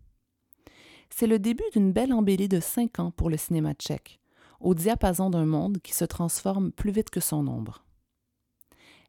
C'est 1.11 1.27
le 1.27 1.39
début 1.39 1.65
d'une 1.73 1.93
belle 1.93 2.13
embellie 2.13 2.49
de 2.49 2.61
cinq 2.61 2.99
ans 2.99 3.11
pour 3.11 3.31
le 3.31 3.37
cinéma 3.37 3.75
tchèque, 3.75 4.21
au 4.61 4.75
diapason 4.75 5.31
d'un 5.31 5.47
monde 5.47 5.79
qui 5.83 5.95
se 5.95 6.05
transforme 6.05 6.73
plus 6.73 6.91
vite 6.91 7.11
que 7.11 7.21
son 7.21 7.47
ombre. 7.49 7.85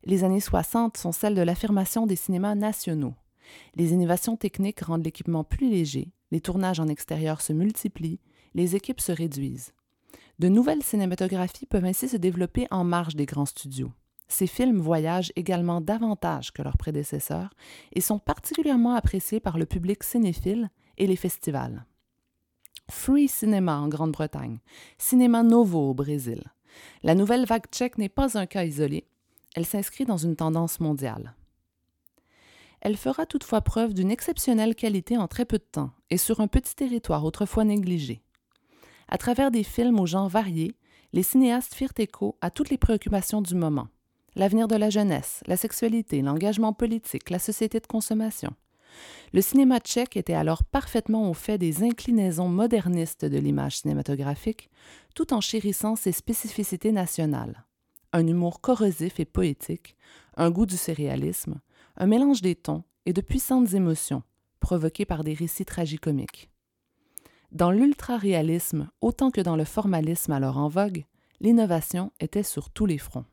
Les 0.04 0.24
années 0.24 0.40
60 0.40 0.98
sont 0.98 1.12
celles 1.12 1.36
de 1.36 1.42
l'affirmation 1.42 2.08
des 2.08 2.16
cinémas 2.16 2.56
nationaux. 2.56 3.14
Les 3.76 3.94
innovations 3.94 4.36
techniques 4.36 4.82
rendent 4.82 5.06
l'équipement 5.06 5.44
plus 5.44 5.70
léger, 5.70 6.12
les 6.32 6.42
tournages 6.42 6.80
en 6.80 6.88
extérieur 6.88 7.42
se 7.42 7.54
multiplient, 7.54 8.20
les 8.54 8.76
équipes 8.76 9.02
se 9.02 9.12
réduisent. 9.12 9.74
De 10.42 10.50
nouvelles 10.50 10.82
cinématographies 10.82 11.68
peuvent 11.68 11.86
ainsi 11.86 12.10
se 12.10 12.18
développer 12.18 12.66
en 12.72 12.84
marge 12.84 13.16
des 13.16 13.28
grands 13.28 13.46
studios. 13.46 13.92
Ces 14.28 14.48
films 14.48 14.80
voyagent 14.80 15.32
également 15.36 15.82
davantage 15.82 16.52
que 16.52 16.64
leurs 16.64 16.80
prédécesseurs 16.80 17.52
et 17.94 18.02
sont 18.02 18.18
particulièrement 18.18 18.96
appréciés 18.96 19.40
par 19.40 19.60
le 19.60 19.68
public 19.68 20.02
cinéphile 20.02 20.72
et 20.98 21.06
les 21.06 21.16
festivals. 21.16 21.86
Free 22.90 23.28
Cinema 23.28 23.78
en 23.78 23.88
Grande-Bretagne, 23.88 24.58
Cinéma 24.98 25.44
Novo 25.44 25.92
au 25.92 25.94
Brésil. 25.94 26.42
La 27.04 27.14
nouvelle 27.14 27.46
vague 27.46 27.68
tchèque 27.72 28.00
n'est 28.00 28.10
pas 28.10 28.36
un 28.36 28.48
cas 28.48 28.66
isolé, 28.66 29.06
elle 29.56 29.68
s'inscrit 29.68 30.06
dans 30.06 30.18
une 30.18 30.36
tendance 30.36 30.80
mondiale. 30.80 31.36
Elle 32.82 32.98
fera 32.98 33.28
toutefois 33.28 33.62
preuve 33.62 33.94
d'une 33.94 34.10
exceptionnelle 34.10 34.74
qualité 34.74 35.20
en 35.20 35.28
très 35.28 35.46
peu 35.46 35.60
de 35.60 35.68
temps 35.72 35.92
et 36.10 36.18
sur 36.18 36.40
un 36.40 36.48
petit 36.48 36.76
territoire 36.76 37.26
autrefois 37.26 37.64
négligé. 37.64 38.24
À 39.14 39.18
travers 39.18 39.52
des 39.52 39.64
films 39.64 40.00
aux 40.00 40.06
genres 40.06 40.30
variés, 40.30 40.74
les 41.12 41.22
cinéastes 41.22 41.76
firent 41.76 41.92
écho 41.98 42.38
à 42.40 42.50
toutes 42.50 42.70
les 42.70 42.78
préoccupations 42.78 43.42
du 43.42 43.56
moment. 43.56 43.90
L'avenir 44.36 44.70
de 44.70 44.78
la 44.78 44.90
jeunesse, 44.90 45.42
la 45.48 45.58
sexualité, 45.58 46.22
l'engagement 46.22 46.72
politique, 46.72 47.30
la 47.30 47.38
société 47.38 47.82
de 47.82 47.88
consommation. 47.88 48.54
Le 49.34 49.42
cinéma 49.42 49.82
tchèque 49.82 50.16
était 50.16 50.34
alors 50.34 50.64
parfaitement 50.64 51.30
au 51.30 51.34
fait 51.34 51.58
des 51.58 51.84
inclinaisons 51.84 52.48
modernistes 52.48 53.26
de 53.26 53.38
l'image 53.38 53.80
cinématographique, 53.80 54.70
tout 55.14 55.34
en 55.34 55.42
chérissant 55.42 55.98
ses 55.98 56.14
spécificités 56.14 56.94
nationales. 56.94 57.66
Un 58.14 58.26
humour 58.26 58.62
corrosif 58.62 59.20
et 59.20 59.26
poétique, 59.26 59.98
un 60.38 60.52
goût 60.52 60.66
du 60.66 60.78
surréalisme, 60.78 61.60
un 61.98 62.08
mélange 62.08 62.42
des 62.42 62.56
tons 62.56 62.84
et 63.06 63.12
de 63.12 63.20
puissantes 63.20 63.74
émotions, 63.74 64.24
provoquées 64.62 65.06
par 65.06 65.26
des 65.26 65.34
récits 65.34 65.66
tragicomiques. 65.66 66.51
Dans 67.52 67.72
l'ultra-réalisme, 67.72 68.90
autant 69.02 69.30
que 69.30 69.42
dans 69.42 69.58
le 69.58 69.66
formalisme 69.66 70.32
alors 70.32 70.58
en 70.58 70.70
vogue, 70.70 71.04
l'innovation 71.42 72.14
était 72.22 72.44
sur 72.44 72.70
tous 72.70 72.86
les 72.86 72.98
fronts. 72.98 73.26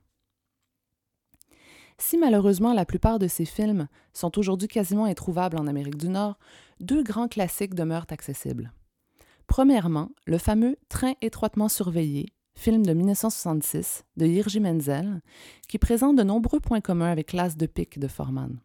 Si 1.98 2.18
malheureusement 2.18 2.72
la 2.72 2.84
plupart 2.84 3.20
de 3.20 3.28
ces 3.28 3.44
films 3.44 3.86
sont 4.12 4.36
aujourd'hui 4.36 4.66
quasiment 4.66 5.04
introuvables 5.04 5.56
en 5.56 5.68
Amérique 5.68 5.96
du 5.96 6.08
Nord, 6.08 6.36
deux 6.80 7.04
grands 7.04 7.28
classiques 7.28 7.74
demeurent 7.74 8.06
accessibles. 8.10 8.72
Premièrement, 9.46 10.10
le 10.26 10.38
fameux 10.38 10.76
Train 10.88 11.14
étroitement 11.22 11.68
surveillé, 11.68 12.26
film 12.56 12.84
de 12.84 12.94
1966 12.94 14.04
de 14.16 14.26
Jirgi 14.26 14.58
Menzel, 14.58 15.22
qui 15.68 15.78
présente 15.78 16.16
de 16.16 16.24
nombreux 16.24 16.60
points 16.60 16.80
communs 16.80 17.10
avec 17.10 17.32
l'As 17.32 17.56
de 17.56 17.66
pique 17.66 18.00
de 18.00 18.08
Forman. 18.08 18.58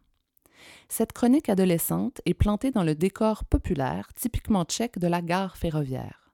Cette 0.88 1.12
chronique 1.12 1.48
adolescente 1.48 2.20
est 2.26 2.34
plantée 2.34 2.70
dans 2.70 2.84
le 2.84 2.94
décor 2.94 3.44
populaire 3.44 4.08
typiquement 4.14 4.64
tchèque 4.64 4.98
de 4.98 5.06
la 5.06 5.22
gare 5.22 5.56
ferroviaire. 5.56 6.32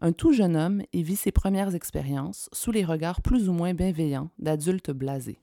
Un 0.00 0.12
tout 0.12 0.32
jeune 0.32 0.56
homme 0.56 0.82
y 0.92 1.02
vit 1.02 1.16
ses 1.16 1.30
premières 1.30 1.74
expériences 1.74 2.48
sous 2.52 2.72
les 2.72 2.84
regards 2.84 3.22
plus 3.22 3.48
ou 3.48 3.52
moins 3.52 3.74
bienveillants 3.74 4.30
d'adultes 4.38 4.90
blasés. 4.90 5.40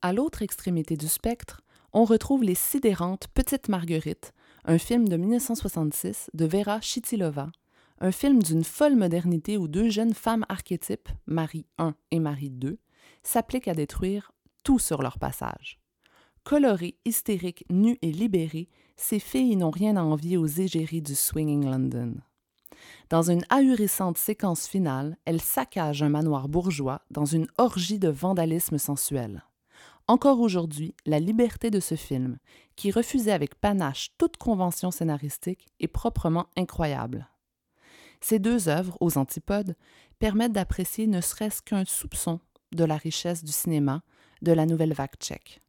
À 0.00 0.12
l'autre 0.12 0.42
extrémité 0.42 0.96
du 0.96 1.08
spectre, 1.08 1.62
on 1.92 2.04
retrouve 2.04 2.44
Les 2.44 2.54
sidérantes 2.54 3.26
Petites 3.34 3.68
Marguerites, 3.68 4.32
un 4.64 4.78
film 4.78 5.08
de 5.08 5.16
1966 5.16 6.30
de 6.34 6.46
Vera 6.46 6.80
Chitilova, 6.80 7.50
un 8.00 8.12
film 8.12 8.42
d'une 8.42 8.62
folle 8.62 8.94
modernité 8.94 9.56
où 9.56 9.66
deux 9.66 9.88
jeunes 9.88 10.14
femmes 10.14 10.44
archétypes, 10.48 11.08
Marie 11.26 11.66
I 11.80 11.90
et 12.12 12.20
Marie 12.20 12.52
II, 12.62 12.78
s'appliquent 13.22 13.68
à 13.68 13.74
détruire 13.74 14.30
tout 14.68 14.78
sur 14.78 15.00
leur 15.00 15.18
passage. 15.18 15.80
Colorées, 16.44 16.98
hystériques, 17.06 17.64
nues 17.70 17.96
et 18.02 18.12
libérées, 18.12 18.68
ces 18.98 19.18
filles 19.18 19.56
n'ont 19.56 19.70
rien 19.70 19.96
à 19.96 20.02
envier 20.02 20.36
aux 20.36 20.46
égéries 20.46 21.00
du 21.00 21.14
swinging 21.14 21.64
London. 21.64 22.16
Dans 23.08 23.30
une 23.30 23.46
ahurissante 23.48 24.18
séquence 24.18 24.66
finale, 24.66 25.16
elles 25.24 25.40
saccagent 25.40 26.02
un 26.02 26.10
manoir 26.10 26.50
bourgeois 26.50 27.00
dans 27.10 27.24
une 27.24 27.46
orgie 27.56 27.98
de 27.98 28.10
vandalisme 28.10 28.76
sensuel. 28.76 29.42
Encore 30.06 30.40
aujourd'hui, 30.40 30.94
la 31.06 31.18
liberté 31.18 31.70
de 31.70 31.80
ce 31.80 31.94
film, 31.94 32.36
qui 32.76 32.90
refusait 32.90 33.32
avec 33.32 33.54
panache 33.54 34.10
toute 34.18 34.36
convention 34.36 34.90
scénaristique, 34.90 35.66
est 35.80 35.88
proprement 35.88 36.48
incroyable. 36.58 37.26
Ces 38.20 38.38
deux 38.38 38.68
œuvres, 38.68 38.98
aux 39.00 39.16
antipodes, 39.16 39.76
permettent 40.18 40.52
d'apprécier 40.52 41.06
ne 41.06 41.22
serait-ce 41.22 41.62
qu'un 41.62 41.86
soupçon 41.86 42.38
de 42.72 42.84
la 42.84 42.98
richesse 42.98 43.42
du 43.42 43.52
cinéma 43.52 44.02
de 44.42 44.52
la 44.52 44.66
nouvelle 44.66 44.92
vague 44.92 45.16
tchèque. 45.18 45.60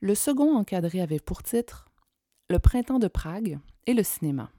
Le 0.00 0.14
second 0.14 0.56
encadré 0.56 1.00
avait 1.00 1.20
pour 1.20 1.42
titre 1.42 1.88
Le 2.48 2.58
printemps 2.58 2.98
de 2.98 3.08
Prague 3.08 3.58
et 3.86 3.94
le 3.94 4.02
cinéma. 4.02 4.50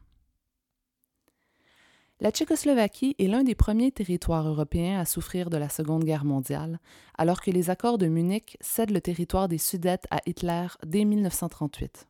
La 2.20 2.32
Tchécoslovaquie 2.32 3.16
est 3.20 3.28
l'un 3.28 3.44
des 3.44 3.54
premiers 3.54 3.92
territoires 3.92 4.48
européens 4.48 5.00
à 5.00 5.06
souffrir 5.06 5.52
de 5.52 5.58
la 5.58 5.70
Seconde 5.70 6.04
Guerre 6.04 6.26
mondiale, 6.26 6.80
alors 7.16 7.42
que 7.42 7.52
les 7.52 7.70
accords 7.70 8.00
de 8.00 8.08
Munich 8.08 8.58
cèdent 8.60 8.90
le 8.90 9.02
territoire 9.02 9.48
des 9.48 9.60
Sudètes 9.60 10.08
à 10.10 10.22
Hitler 10.26 10.66
dès 10.84 11.06
1938. 11.06 12.08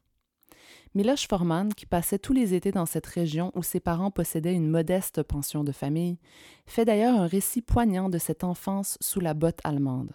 Miloš 0.97 1.27
Forman, 1.27 1.75
qui 1.75 1.85
passait 1.85 2.17
tous 2.17 2.33
les 2.33 2.55
étés 2.55 2.71
dans 2.71 2.87
cette 2.87 3.05
région 3.05 3.51
où 3.53 3.61
ses 3.61 3.79
parents 3.79 4.09
possédaient 4.09 4.55
une 4.55 4.67
modeste 4.67 5.21
pension 5.21 5.63
de 5.63 5.71
famille, 5.71 6.17
fait 6.65 6.85
d'ailleurs 6.85 7.15
un 7.15 7.27
récit 7.27 7.61
poignant 7.61 8.09
de 8.09 8.17
cette 8.17 8.43
enfance 8.43 8.97
sous 8.99 9.19
la 9.19 9.35
botte 9.35 9.59
allemande. 9.63 10.09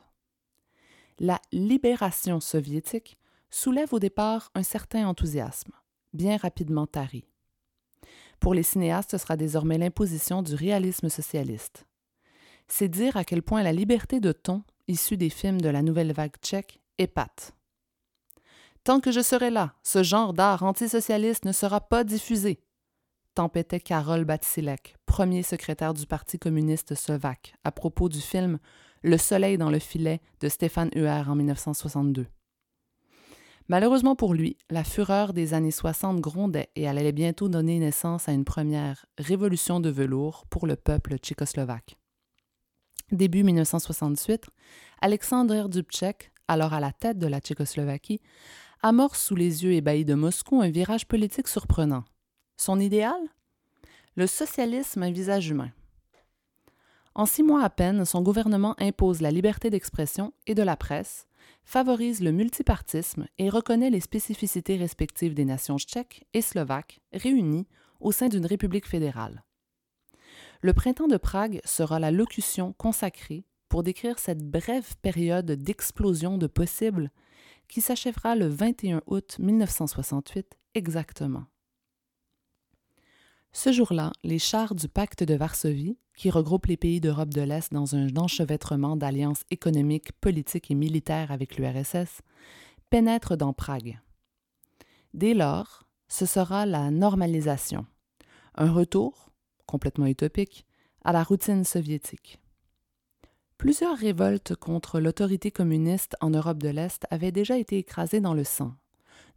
La 1.21 1.41
libération 1.53 2.41
soviétique 2.41 3.17
soulève 3.49 3.95
au 3.95 4.01
départ 4.01 4.51
un 4.57 4.65
certain 4.65 5.07
enthousiasme, 5.07 5.71
bien 6.15 6.37
rapidement 6.37 6.89
tari. 6.89 7.29
Pour 8.41 8.53
les 8.53 8.65
cinéastes, 8.65 9.13
ce 9.13 9.19
sera 9.19 9.37
désormais 9.37 9.79
l'imposition 9.79 10.43
du 10.43 10.57
réalisme 10.57 11.11
socialiste. 11.11 11.87
C'est 12.67 12.89
dire 12.89 13.17
à 13.17 13.23
quel 13.23 13.43
point 13.43 13.63
la 13.63 13.73
liberté 13.73 14.19
de 14.19 14.33
ton, 14.33 14.65
issue 14.89 15.17
des 15.17 15.31
films 15.31 15.61
de 15.61 15.69
la 15.69 15.83
nouvelle 15.83 16.13
vague 16.13 16.39
tchèque, 16.43 16.81
épate. 16.99 17.55
Tant 18.85 18.99
que 18.99 19.13
je 19.13 19.21
serai 19.21 19.51
là, 19.51 19.75
ce 19.85 20.03
genre 20.03 20.33
d'art 20.33 20.65
antisocialiste 20.65 21.45
ne 21.45 21.53
sera 21.53 21.81
pas 21.81 22.03
diffusé, 22.03 22.59
tempêtait 23.35 23.79
Karol 23.79 24.25
Batsilek, 24.25 24.97
premier 25.07 25.45
secrétaire 25.45 25.95
du 25.95 26.05
Parti 26.05 26.37
communiste 26.37 26.97
slovaque, 26.97 27.55
à 27.63 27.71
propos 27.71 28.09
du 28.09 28.21
film 28.21 28.59
Le 29.03 29.19
soleil 29.19 29.57
dans 29.57 29.71
le 29.71 29.79
filet 29.79 30.21
de 30.41 30.49
Stéphane 30.49 30.91
Huer 30.97 31.23
en 31.29 31.37
1962. 31.37 32.27
Malheureusement 33.69 34.17
pour 34.17 34.35
lui, 34.35 34.57
la 34.69 34.83
fureur 34.83 35.33
des 35.33 35.55
années 35.55 35.71
60 35.71 36.21
grondait 36.21 36.71
et 36.75 36.83
elle 36.83 36.99
allait 36.99 37.13
bientôt 37.13 37.49
donner 37.49 37.79
naissance 37.79 38.29
à 38.29 38.33
une 38.33 38.45
première 38.45 39.07
révolution 39.17 39.79
de 39.79 39.91
velours 39.91 40.45
pour 40.51 40.67
le 40.67 40.75
peuple 40.75 41.19
tchécoslovaque. 41.19 41.97
Début 43.13 43.45
1968, 43.45 44.47
Alexandre 45.01 45.69
Dubček, 45.69 46.33
alors 46.49 46.73
à 46.73 46.81
la 46.81 46.93
tête 46.93 47.19
de 47.19 47.27
la 47.27 47.41
Tchécoslovaquie, 47.41 48.21
amorce 48.83 49.23
sous 49.23 49.37
les 49.37 49.65
yeux 49.65 49.73
ébahis 49.75 50.05
de 50.05 50.15
Moscou 50.15 50.61
un 50.61 50.69
virage 50.69 51.07
politique 51.07 51.47
surprenant. 51.47 52.05
Son 52.57 52.81
idéal? 52.81 53.21
Le 54.17 54.27
socialisme 54.27 55.05
à 55.05 55.11
visage 55.11 55.49
humain. 55.49 55.71
En 57.15 57.25
six 57.25 57.45
mois 57.45 57.63
à 57.63 57.71
peine, 57.71 58.05
son 58.05 58.23
gouvernement 58.23 58.75
impose 58.79 59.21
la 59.21 59.31
liberté 59.31 59.71
d'expression 59.71 60.33
et 60.47 60.55
de 60.55 60.63
la 60.63 60.77
presse, 60.77 61.27
favorise 61.65 62.23
le 62.23 62.33
multipartisme 62.33 63.27
et 63.39 63.51
reconnaît 63.51 63.91
les 63.91 64.01
spécificités 64.01 64.77
respectives 64.77 65.35
des 65.35 65.45
nations 65.45 65.79
tchèques 65.79 66.27
et 66.35 66.43
slovaques 66.43 67.01
réunies 67.13 67.69
au 68.01 68.11
sein 68.11 68.29
d'une 68.29 68.47
république 68.47 68.89
fédérale. 68.89 69.45
Le 70.61 70.73
printemps 70.73 71.09
de 71.09 71.17
Prague 71.17 71.61
sera 71.65 72.01
la 72.01 72.11
locution 72.11 72.73
consacrée 72.73 73.45
pour 73.69 73.83
décrire 73.83 74.19
cette 74.19 74.43
brève 74.43 74.97
période 75.03 75.53
d'explosion 75.53 76.37
de 76.37 76.47
possibles 76.47 77.11
qui 77.73 77.81
s'achèvera 77.81 78.37
le 78.37 78.49
21 78.49 79.01
août 79.07 79.37
1968 79.39 80.59
exactement. 80.75 81.45
Ce 83.53 83.73
jour-là, 83.73 84.13
les 84.23 84.39
chars 84.39 84.75
du 84.75 84.89
pacte 84.89 85.25
de 85.25 85.35
Varsovie, 85.35 85.97
qui 86.15 86.29
regroupe 86.29 86.67
les 86.67 86.77
pays 86.77 87.01
d'Europe 87.01 87.31
de 87.31 87.41
l'Est 87.41 87.73
dans 87.73 87.95
un 87.95 88.15
enchevêtrement 88.19 88.95
d'alliances 88.95 89.45
économiques, 89.51 90.13
politiques 90.21 90.71
et 90.71 90.75
militaires 90.75 91.33
avec 91.33 91.57
l'URSS, 91.57 92.21
pénètrent 92.91 93.39
dans 93.39 93.55
Prague. 93.55 93.99
Dès 95.15 95.33
lors, 95.33 95.85
ce 96.09 96.27
sera 96.27 96.67
la 96.67 96.91
normalisation, 96.91 97.87
un 98.55 98.71
retour, 98.71 99.31
complètement 99.65 100.09
utopique, 100.09 100.67
à 101.05 101.13
la 101.13 101.23
routine 101.23 101.65
soviétique. 101.65 102.42
Plusieurs 103.63 103.97
révoltes 103.97 104.57
contre 104.57 104.99
l'autorité 104.99 105.53
communiste 105.53 106.17
en 106.21 106.31
Europe 106.31 106.59
de 106.59 106.69
l'Est 106.69 107.07
avaient 107.11 107.31
déjà 107.31 107.57
été 107.57 107.79
écrasées 107.79 108.21
dans 108.21 108.35
le 108.35 108.43
sang, 108.43 108.75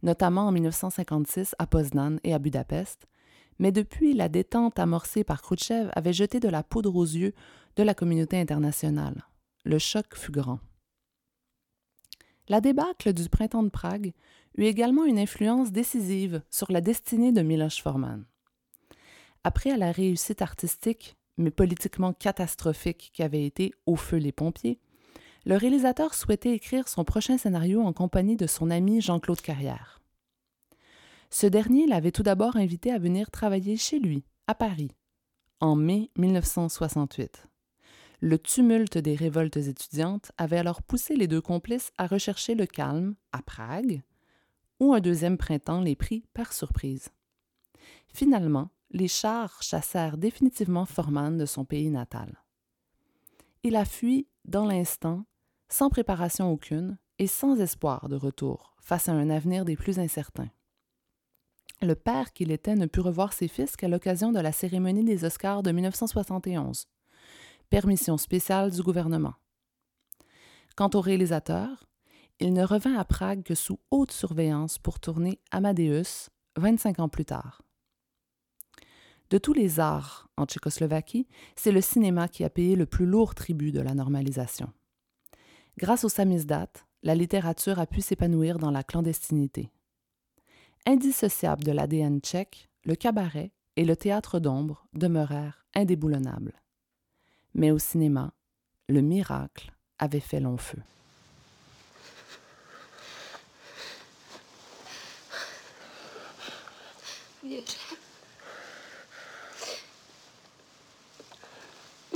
notamment 0.02 0.48
en 0.48 0.50
1956 0.50 1.54
à 1.60 1.68
Poznan 1.68 2.16
et 2.24 2.34
à 2.34 2.40
Budapest, 2.40 3.06
mais 3.60 3.70
depuis, 3.70 4.14
la 4.14 4.28
détente 4.28 4.80
amorcée 4.80 5.22
par 5.22 5.42
Khrouchtchev 5.42 5.90
avait 5.94 6.12
jeté 6.12 6.40
de 6.40 6.48
la 6.48 6.64
poudre 6.64 6.96
aux 6.96 7.04
yeux 7.04 7.34
de 7.76 7.84
la 7.84 7.94
communauté 7.94 8.36
internationale. 8.36 9.22
Le 9.64 9.78
choc 9.78 10.16
fut 10.16 10.32
grand. 10.32 10.58
La 12.48 12.60
débâcle 12.60 13.12
du 13.12 13.28
printemps 13.28 13.62
de 13.62 13.68
Prague 13.68 14.12
eut 14.58 14.64
également 14.64 15.04
une 15.04 15.20
influence 15.20 15.70
décisive 15.70 16.42
sur 16.50 16.72
la 16.72 16.80
destinée 16.80 17.30
de 17.30 17.42
Miloš 17.42 17.80
Forman. 17.80 18.24
Après 19.44 19.76
la 19.76 19.92
réussite 19.92 20.42
artistique, 20.42 21.16
mais 21.36 21.50
politiquement 21.50 22.12
catastrophique 22.12 23.10
qu'avait 23.14 23.44
été 23.44 23.72
Au 23.86 23.96
feu 23.96 24.16
les 24.16 24.32
pompiers, 24.32 24.78
le 25.44 25.56
réalisateur 25.56 26.14
souhaitait 26.14 26.54
écrire 26.54 26.88
son 26.88 27.04
prochain 27.04 27.38
scénario 27.38 27.80
en 27.80 27.92
compagnie 27.92 28.36
de 28.36 28.46
son 28.46 28.70
ami 28.70 29.00
Jean-Claude 29.00 29.40
Carrière. 29.40 30.00
Ce 31.30 31.46
dernier 31.46 31.86
l'avait 31.86 32.12
tout 32.12 32.22
d'abord 32.22 32.56
invité 32.56 32.90
à 32.90 32.98
venir 32.98 33.30
travailler 33.30 33.76
chez 33.76 33.98
lui, 33.98 34.24
à 34.46 34.54
Paris, 34.54 34.90
en 35.60 35.76
mai 35.76 36.10
1968. 36.16 37.46
Le 38.20 38.38
tumulte 38.38 38.98
des 38.98 39.14
révoltes 39.14 39.56
étudiantes 39.56 40.32
avait 40.38 40.58
alors 40.58 40.82
poussé 40.82 41.14
les 41.14 41.28
deux 41.28 41.40
complices 41.40 41.92
à 41.98 42.06
rechercher 42.06 42.54
le 42.54 42.66
calme 42.66 43.14
à 43.32 43.42
Prague, 43.42 44.02
où 44.80 44.94
un 44.94 45.00
deuxième 45.00 45.36
printemps 45.36 45.80
les 45.80 45.96
prit 45.96 46.24
par 46.32 46.52
surprise. 46.52 47.10
Finalement, 48.08 48.70
les 48.90 49.08
chars 49.08 49.62
chassèrent 49.62 50.16
définitivement 50.16 50.86
Forman 50.86 51.36
de 51.36 51.46
son 51.46 51.64
pays 51.64 51.90
natal. 51.90 52.42
Il 53.62 53.76
a 53.76 53.84
fui 53.84 54.28
dans 54.44 54.64
l'instant, 54.64 55.24
sans 55.68 55.90
préparation 55.90 56.52
aucune 56.52 56.98
et 57.18 57.26
sans 57.26 57.60
espoir 57.60 58.08
de 58.08 58.16
retour 58.16 58.76
face 58.80 59.08
à 59.08 59.12
un 59.12 59.30
avenir 59.30 59.64
des 59.64 59.76
plus 59.76 59.98
incertains. 59.98 60.50
Le 61.82 61.94
père 61.94 62.32
qu'il 62.32 62.52
était 62.52 62.76
ne 62.76 62.86
put 62.86 63.00
revoir 63.00 63.32
ses 63.32 63.48
fils 63.48 63.76
qu'à 63.76 63.88
l'occasion 63.88 64.32
de 64.32 64.40
la 64.40 64.52
cérémonie 64.52 65.04
des 65.04 65.24
Oscars 65.24 65.62
de 65.62 65.72
1971. 65.72 66.86
Permission 67.68 68.16
spéciale 68.16 68.70
du 68.70 68.82
gouvernement. 68.82 69.34
Quant 70.76 70.90
au 70.94 71.00
réalisateur, 71.00 71.86
il 72.38 72.52
ne 72.52 72.64
revint 72.64 72.96
à 72.96 73.04
Prague 73.04 73.42
que 73.42 73.54
sous 73.54 73.80
haute 73.90 74.12
surveillance 74.12 74.78
pour 74.78 75.00
tourner 75.00 75.40
Amadeus 75.50 76.30
25 76.56 77.00
ans 77.00 77.08
plus 77.08 77.24
tard. 77.24 77.65
De 79.30 79.38
tous 79.38 79.52
les 79.52 79.80
arts 79.80 80.28
en 80.36 80.46
Tchécoslovaquie, 80.46 81.26
c'est 81.56 81.72
le 81.72 81.80
cinéma 81.80 82.28
qui 82.28 82.44
a 82.44 82.50
payé 82.50 82.76
le 82.76 82.86
plus 82.86 83.06
lourd 83.06 83.34
tribut 83.34 83.72
de 83.72 83.80
la 83.80 83.94
normalisation. 83.94 84.72
Grâce 85.78 86.04
au 86.04 86.08
samizdat, 86.08 86.68
la 87.02 87.14
littérature 87.14 87.78
a 87.78 87.86
pu 87.86 88.00
s'épanouir 88.00 88.58
dans 88.58 88.70
la 88.70 88.84
clandestinité. 88.84 89.70
Indissociable 90.86 91.64
de 91.64 91.72
l'ADN 91.72 92.20
tchèque, 92.20 92.68
le 92.84 92.94
cabaret 92.94 93.52
et 93.74 93.84
le 93.84 93.96
théâtre 93.96 94.38
d'ombre 94.38 94.86
demeurèrent 94.94 95.64
indéboulonnables. 95.74 96.54
Mais 97.54 97.72
au 97.72 97.78
cinéma, 97.78 98.32
le 98.88 99.02
miracle 99.02 99.72
avait 99.98 100.20
fait 100.20 100.40
long 100.40 100.56
feu. 100.56 100.78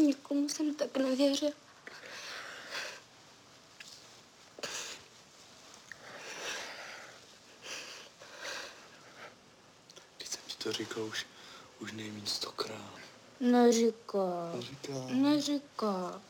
Nikomu 0.01 0.49
jsem 0.49 0.75
tak 0.75 0.97
nevěřil. 0.97 1.51
Teď 10.19 10.29
jsem 10.29 10.41
ti 10.47 10.57
to 10.65 10.73
říkal 10.73 11.03
už, 11.03 11.27
už 11.81 11.93
nejméně 11.93 12.27
stokrát. 12.27 12.95
Neříká. 13.41 14.53
Říká. 14.61 14.93
Neříká. 15.09 16.23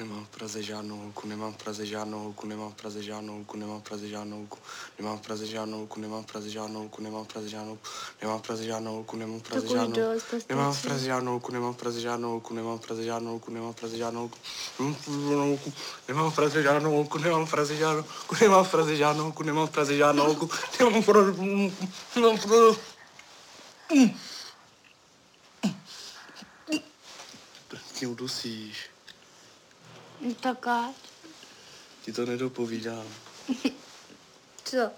Nemám 0.00 0.24
v 0.24 0.28
Praze 0.28 0.62
žádnou 0.62 0.96
holku, 0.96 1.28
nemám 1.28 1.52
v 1.52 1.56
Praze 1.56 1.86
žádnou 1.86 2.18
holku, 2.22 2.46
nemám 2.46 2.70
v 2.70 2.74
Praze 2.74 3.02
žádnou 3.02 3.32
holku, 3.34 3.56
nemám 3.56 3.80
v 3.80 3.82
Praze 3.82 4.08
žádnou 4.08 4.36
holku, 4.38 4.58
nemám 4.96 5.18
v 5.18 5.20
Praze 5.20 5.46
žádnou 5.46 5.78
holku, 5.78 6.00
nemám 6.00 6.22
v 6.22 6.26
Praze 6.26 6.50
žádnou 6.50 6.80
holku, 6.80 7.02
nemám 7.02 7.24
v 7.24 7.26
Praze 7.28 7.48
žádnou 7.48 7.76
holku, 7.76 7.86
nemám 8.22 8.38
v 8.38 8.42
Praze 8.42 8.64
žádnou 8.64 8.92
holku, 8.92 9.16
nemám 9.16 9.38
v 9.38 9.42
Praze 9.42 9.68
žádnou 9.68 9.94
to 9.94 10.36
Nemám 10.48 10.72
v. 10.72 10.82
Praze 10.82 11.04
žádnou 11.04 11.30
holku, 11.32 11.52
nemám 11.52 11.72
v 11.72 11.76
Praze 11.76 12.00
žádnou 12.00 12.30
holku, 12.30 12.54
nemám 12.54 12.78
v 12.78 12.80
Praze 12.80 13.04
žádnou 13.04 13.30
holku, 13.30 13.50
nemám 13.52 13.72
v 13.72 13.76
Praze 13.76 13.96
žádnou 13.96 14.20
holku, 14.20 15.72
nemám 16.08 16.30
v 16.30 16.34
Praze 16.34 16.62
žádnou 16.62 16.90
holku, 16.92 17.18
nemám 17.18 17.44
v 17.44 17.50
Praze 17.50 17.76
žádnou 17.76 18.00
holku, 18.00 18.42
nemám 18.42 18.66
v 18.66 18.70
Praze 18.70 18.96
žádnou 18.96 19.22
holku, 19.24 19.42
nemám 19.42 19.66
v 19.66 19.70
Praze 19.70 19.96
žádnou 19.96 20.24
holku, 20.24 20.52
nemám 20.52 20.96
v 20.96 21.02
Praze 21.02 21.02
žádnou 21.02 21.02
holku, 21.02 21.02
nemám 21.02 21.02
v 21.02 21.06
Praze, 21.06 21.32
nemám 22.16 22.36
v 22.36 22.46
Praze, 22.46 22.80
Ty 27.98 28.06
udusíš, 28.06 28.90
No 30.20 30.34
tak 30.34 30.66
ať. 30.66 30.94
ti 32.04 32.12
to 32.12 32.26
nedopovídám. 32.26 33.06
Co? 34.64 34.90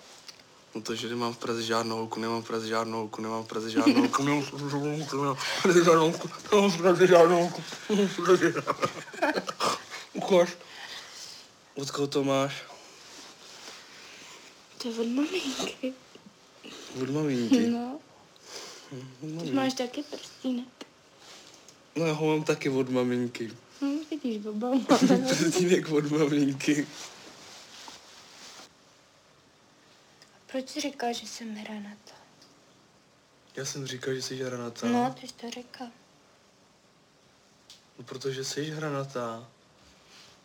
No 0.75 0.81
to, 0.81 0.95
že 0.95 1.09
nemám 1.09 1.33
v 1.33 1.39
Praze 1.39 1.63
žádnou 1.63 1.97
holku, 1.97 2.21
nemám 2.21 2.43
v 2.43 2.47
Praze 2.47 2.67
žádnou 2.69 2.99
holku, 2.99 3.23
nemám 3.23 3.45
v 3.45 3.47
Praze 3.47 3.71
žádnou 3.71 4.01
holku, 4.01 4.23
nemám 4.23 4.43
v 4.43 4.51
Praze 4.51 4.75
žádnou 4.75 4.97
holku, 4.97 5.17
nemám 5.17 5.37
v 5.37 5.63
Praze 5.63 5.85
žádnou 5.85 6.11
holku, 6.11 6.29
nemám 6.53 6.71
v 6.71 6.79
Praze 6.79 7.07
žádnou 7.07 7.37
holku, 7.39 7.63
nemám 7.91 8.09
v 8.09 8.17
Praze 8.17 8.53
žádnou 8.53 8.63
holku. 10.33 10.57
Od 11.75 11.91
koho 11.91 12.07
to 12.07 12.25
máš? 12.25 12.53
To 14.79 14.89
je 14.89 14.95
od 15.01 15.09
maminky. 15.09 15.93
Od 17.03 17.11
maminky. 17.11 17.67
No. 17.71 18.01
Ty 19.41 19.53
máš 19.53 19.75
taky 19.75 20.03
prstínek. 20.03 20.69
No 21.97 22.07
já 22.07 22.13
ho 22.13 22.27
mám 22.27 22.45
taky 22.45 22.69
od 22.69 22.91
maminky. 22.91 23.53
Hm, 23.83 23.99
vidíš, 24.11 24.38
baba 24.38 24.68
má. 24.90 24.99
Prstínek 25.29 25.88
od 25.88 26.11
maminky. 26.11 26.87
Proč 30.47 30.68
jsi 30.68 30.81
říkal, 30.81 31.12
že 31.12 31.27
jsem 31.27 31.55
hranatá? 31.57 32.12
Já 33.57 33.64
jsem 33.64 33.87
říkal, 33.87 34.14
že 34.14 34.23
jsi 34.23 34.37
hranatá. 34.45 34.87
No, 34.87 35.14
ty 35.21 35.29
jsi 35.29 35.35
to 35.35 35.51
říkal. 35.51 35.88
No, 37.99 38.05
protože 38.05 38.45
jsi 38.45 38.64
hranatá. 38.71 39.49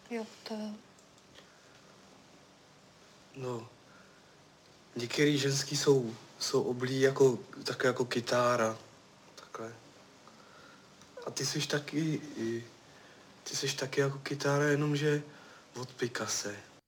Jo, 0.09 0.25
to 0.47 0.53
jo. 0.53 0.71
No. 3.35 3.69
Některý 4.95 5.37
ženský 5.37 5.77
jsou, 5.77 6.15
jsou 6.39 6.61
oblí 6.63 7.01
jako, 7.01 7.39
také 7.63 7.87
jako 7.87 8.05
kytára. 8.05 8.77
Takhle. 9.35 9.73
A 11.27 11.31
ty 11.31 11.45
jsi 11.45 11.67
taky, 11.67 12.21
i- 12.37 12.63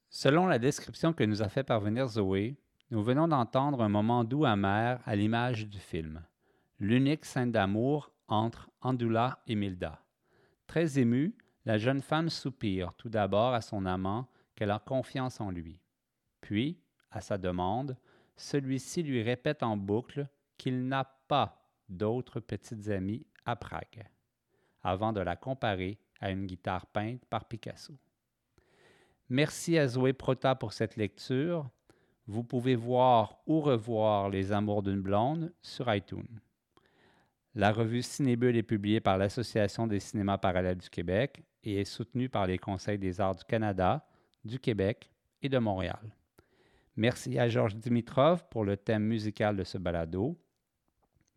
Selon 0.10 0.48
la 0.48 0.60
description 0.60 1.14
que 1.14 1.24
nous 1.24 1.42
a 1.42 1.50
fait 1.50 1.64
parvenir 1.64 2.08
Zoé, 2.08 2.58
nous 2.92 3.04
venons 3.04 3.28
d'entendre 3.28 3.82
un 3.82 3.90
moment 3.90 4.24
doux 4.24 4.46
amer 4.46 5.00
à 5.06 5.16
l'image 5.16 5.68
du 5.68 5.80
film, 5.80 6.22
l'unique 6.80 7.26
scène 7.26 7.52
d'amour 7.52 8.12
entre 8.28 8.70
Andula 8.82 9.40
et 9.48 9.56
Milda. 9.56 10.02
Très 10.68 11.00
émue, 11.00 11.36
la 11.66 11.78
jeune 11.78 12.02
femme 12.02 12.30
soupire 12.30 12.94
tout 12.96 13.10
d'abord 13.10 13.54
à 13.54 13.62
son 13.62 13.86
amant 13.86 14.28
qu'elle 14.56 14.72
a 14.72 14.80
confiance 14.80 15.40
en 15.40 15.52
lui. 15.52 15.80
Puis, 16.42 16.82
à 17.12 17.22
sa 17.22 17.38
demande, 17.38 17.96
celui-ci 18.36 19.04
lui 19.04 19.22
répète 19.22 19.64
en 19.64 19.78
boucle 19.78 20.28
qu'il 20.58 20.88
n'a 20.88 21.06
pas 21.28 21.64
d'autres 21.88 22.40
petites 22.40 22.90
amies 22.90 23.26
à 23.46 23.56
Prague, 23.56 24.10
avant 24.82 25.14
de 25.14 25.22
la 25.22 25.36
comparer 25.36 26.00
à 26.20 26.32
une 26.32 26.46
guitare 26.46 26.86
peinte 26.88 27.26
par 27.26 27.46
Picasso. 27.46 27.94
Merci 29.30 29.78
à 29.78 29.88
Zoé 29.88 30.14
Prota 30.14 30.56
pour 30.56 30.74
cette 30.74 30.96
lecture. 30.96 31.70
Vous 32.28 32.44
pouvez 32.44 32.76
voir 32.76 33.40
ou 33.46 33.62
revoir 33.62 34.30
Les 34.30 34.52
Amours 34.52 34.84
d'une 34.84 35.02
blonde 35.02 35.54
sur 35.62 35.94
iTunes. 35.94 36.40
La 37.56 37.72
revue 37.72 38.02
Cinébule 38.02 38.58
est 38.58 38.64
publiée 38.64 39.00
par 39.00 39.18
l'Association 39.18 39.88
des 39.88 40.00
cinémas 40.00 40.38
parallèles 40.38 40.78
du 40.78 40.90
Québec 40.90 41.44
et 41.64 41.82
est 41.82 41.86
soutenue 41.86 42.30
par 42.30 42.48
les 42.48 42.58
Conseils 42.58 43.00
des 43.00 43.20
arts 43.20 43.36
du 43.36 43.44
Canada, 43.44 44.08
du 44.46 44.60
Québec 44.60 45.12
et 45.42 45.50
de 45.50 45.58
Montréal. 45.58 46.16
Merci 46.96 47.40
à 47.40 47.48
Georges 47.48 47.76
Dimitrov 47.76 48.46
pour 48.50 48.66
le 48.66 48.78
thème 48.78 49.04
musical 49.04 49.56
de 49.56 49.64
ce 49.64 49.78
balado. 49.78 50.38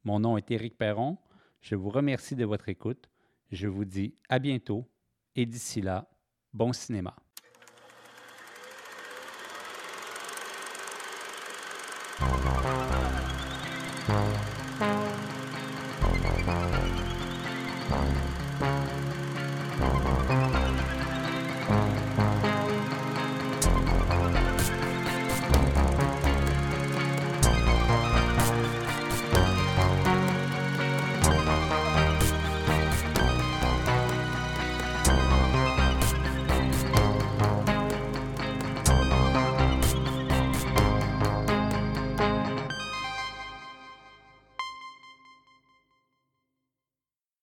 Mon 0.05 0.21
nom 0.21 0.37
est 0.37 0.51
Éric 0.51 0.77
Perron. 0.77 1.19
Je 1.61 1.75
vous 1.75 1.91
remercie 1.91 2.37
de 2.37 2.45
votre 2.45 2.69
écoute. 2.69 3.09
Je 3.53 3.69
vous 3.69 3.85
dis 3.85 4.15
à 4.31 4.39
bientôt 4.39 4.91
et 5.37 5.45
d'ici 5.45 5.83
là, 5.83 6.09
bon 6.55 6.73
cinéma. 6.73 7.15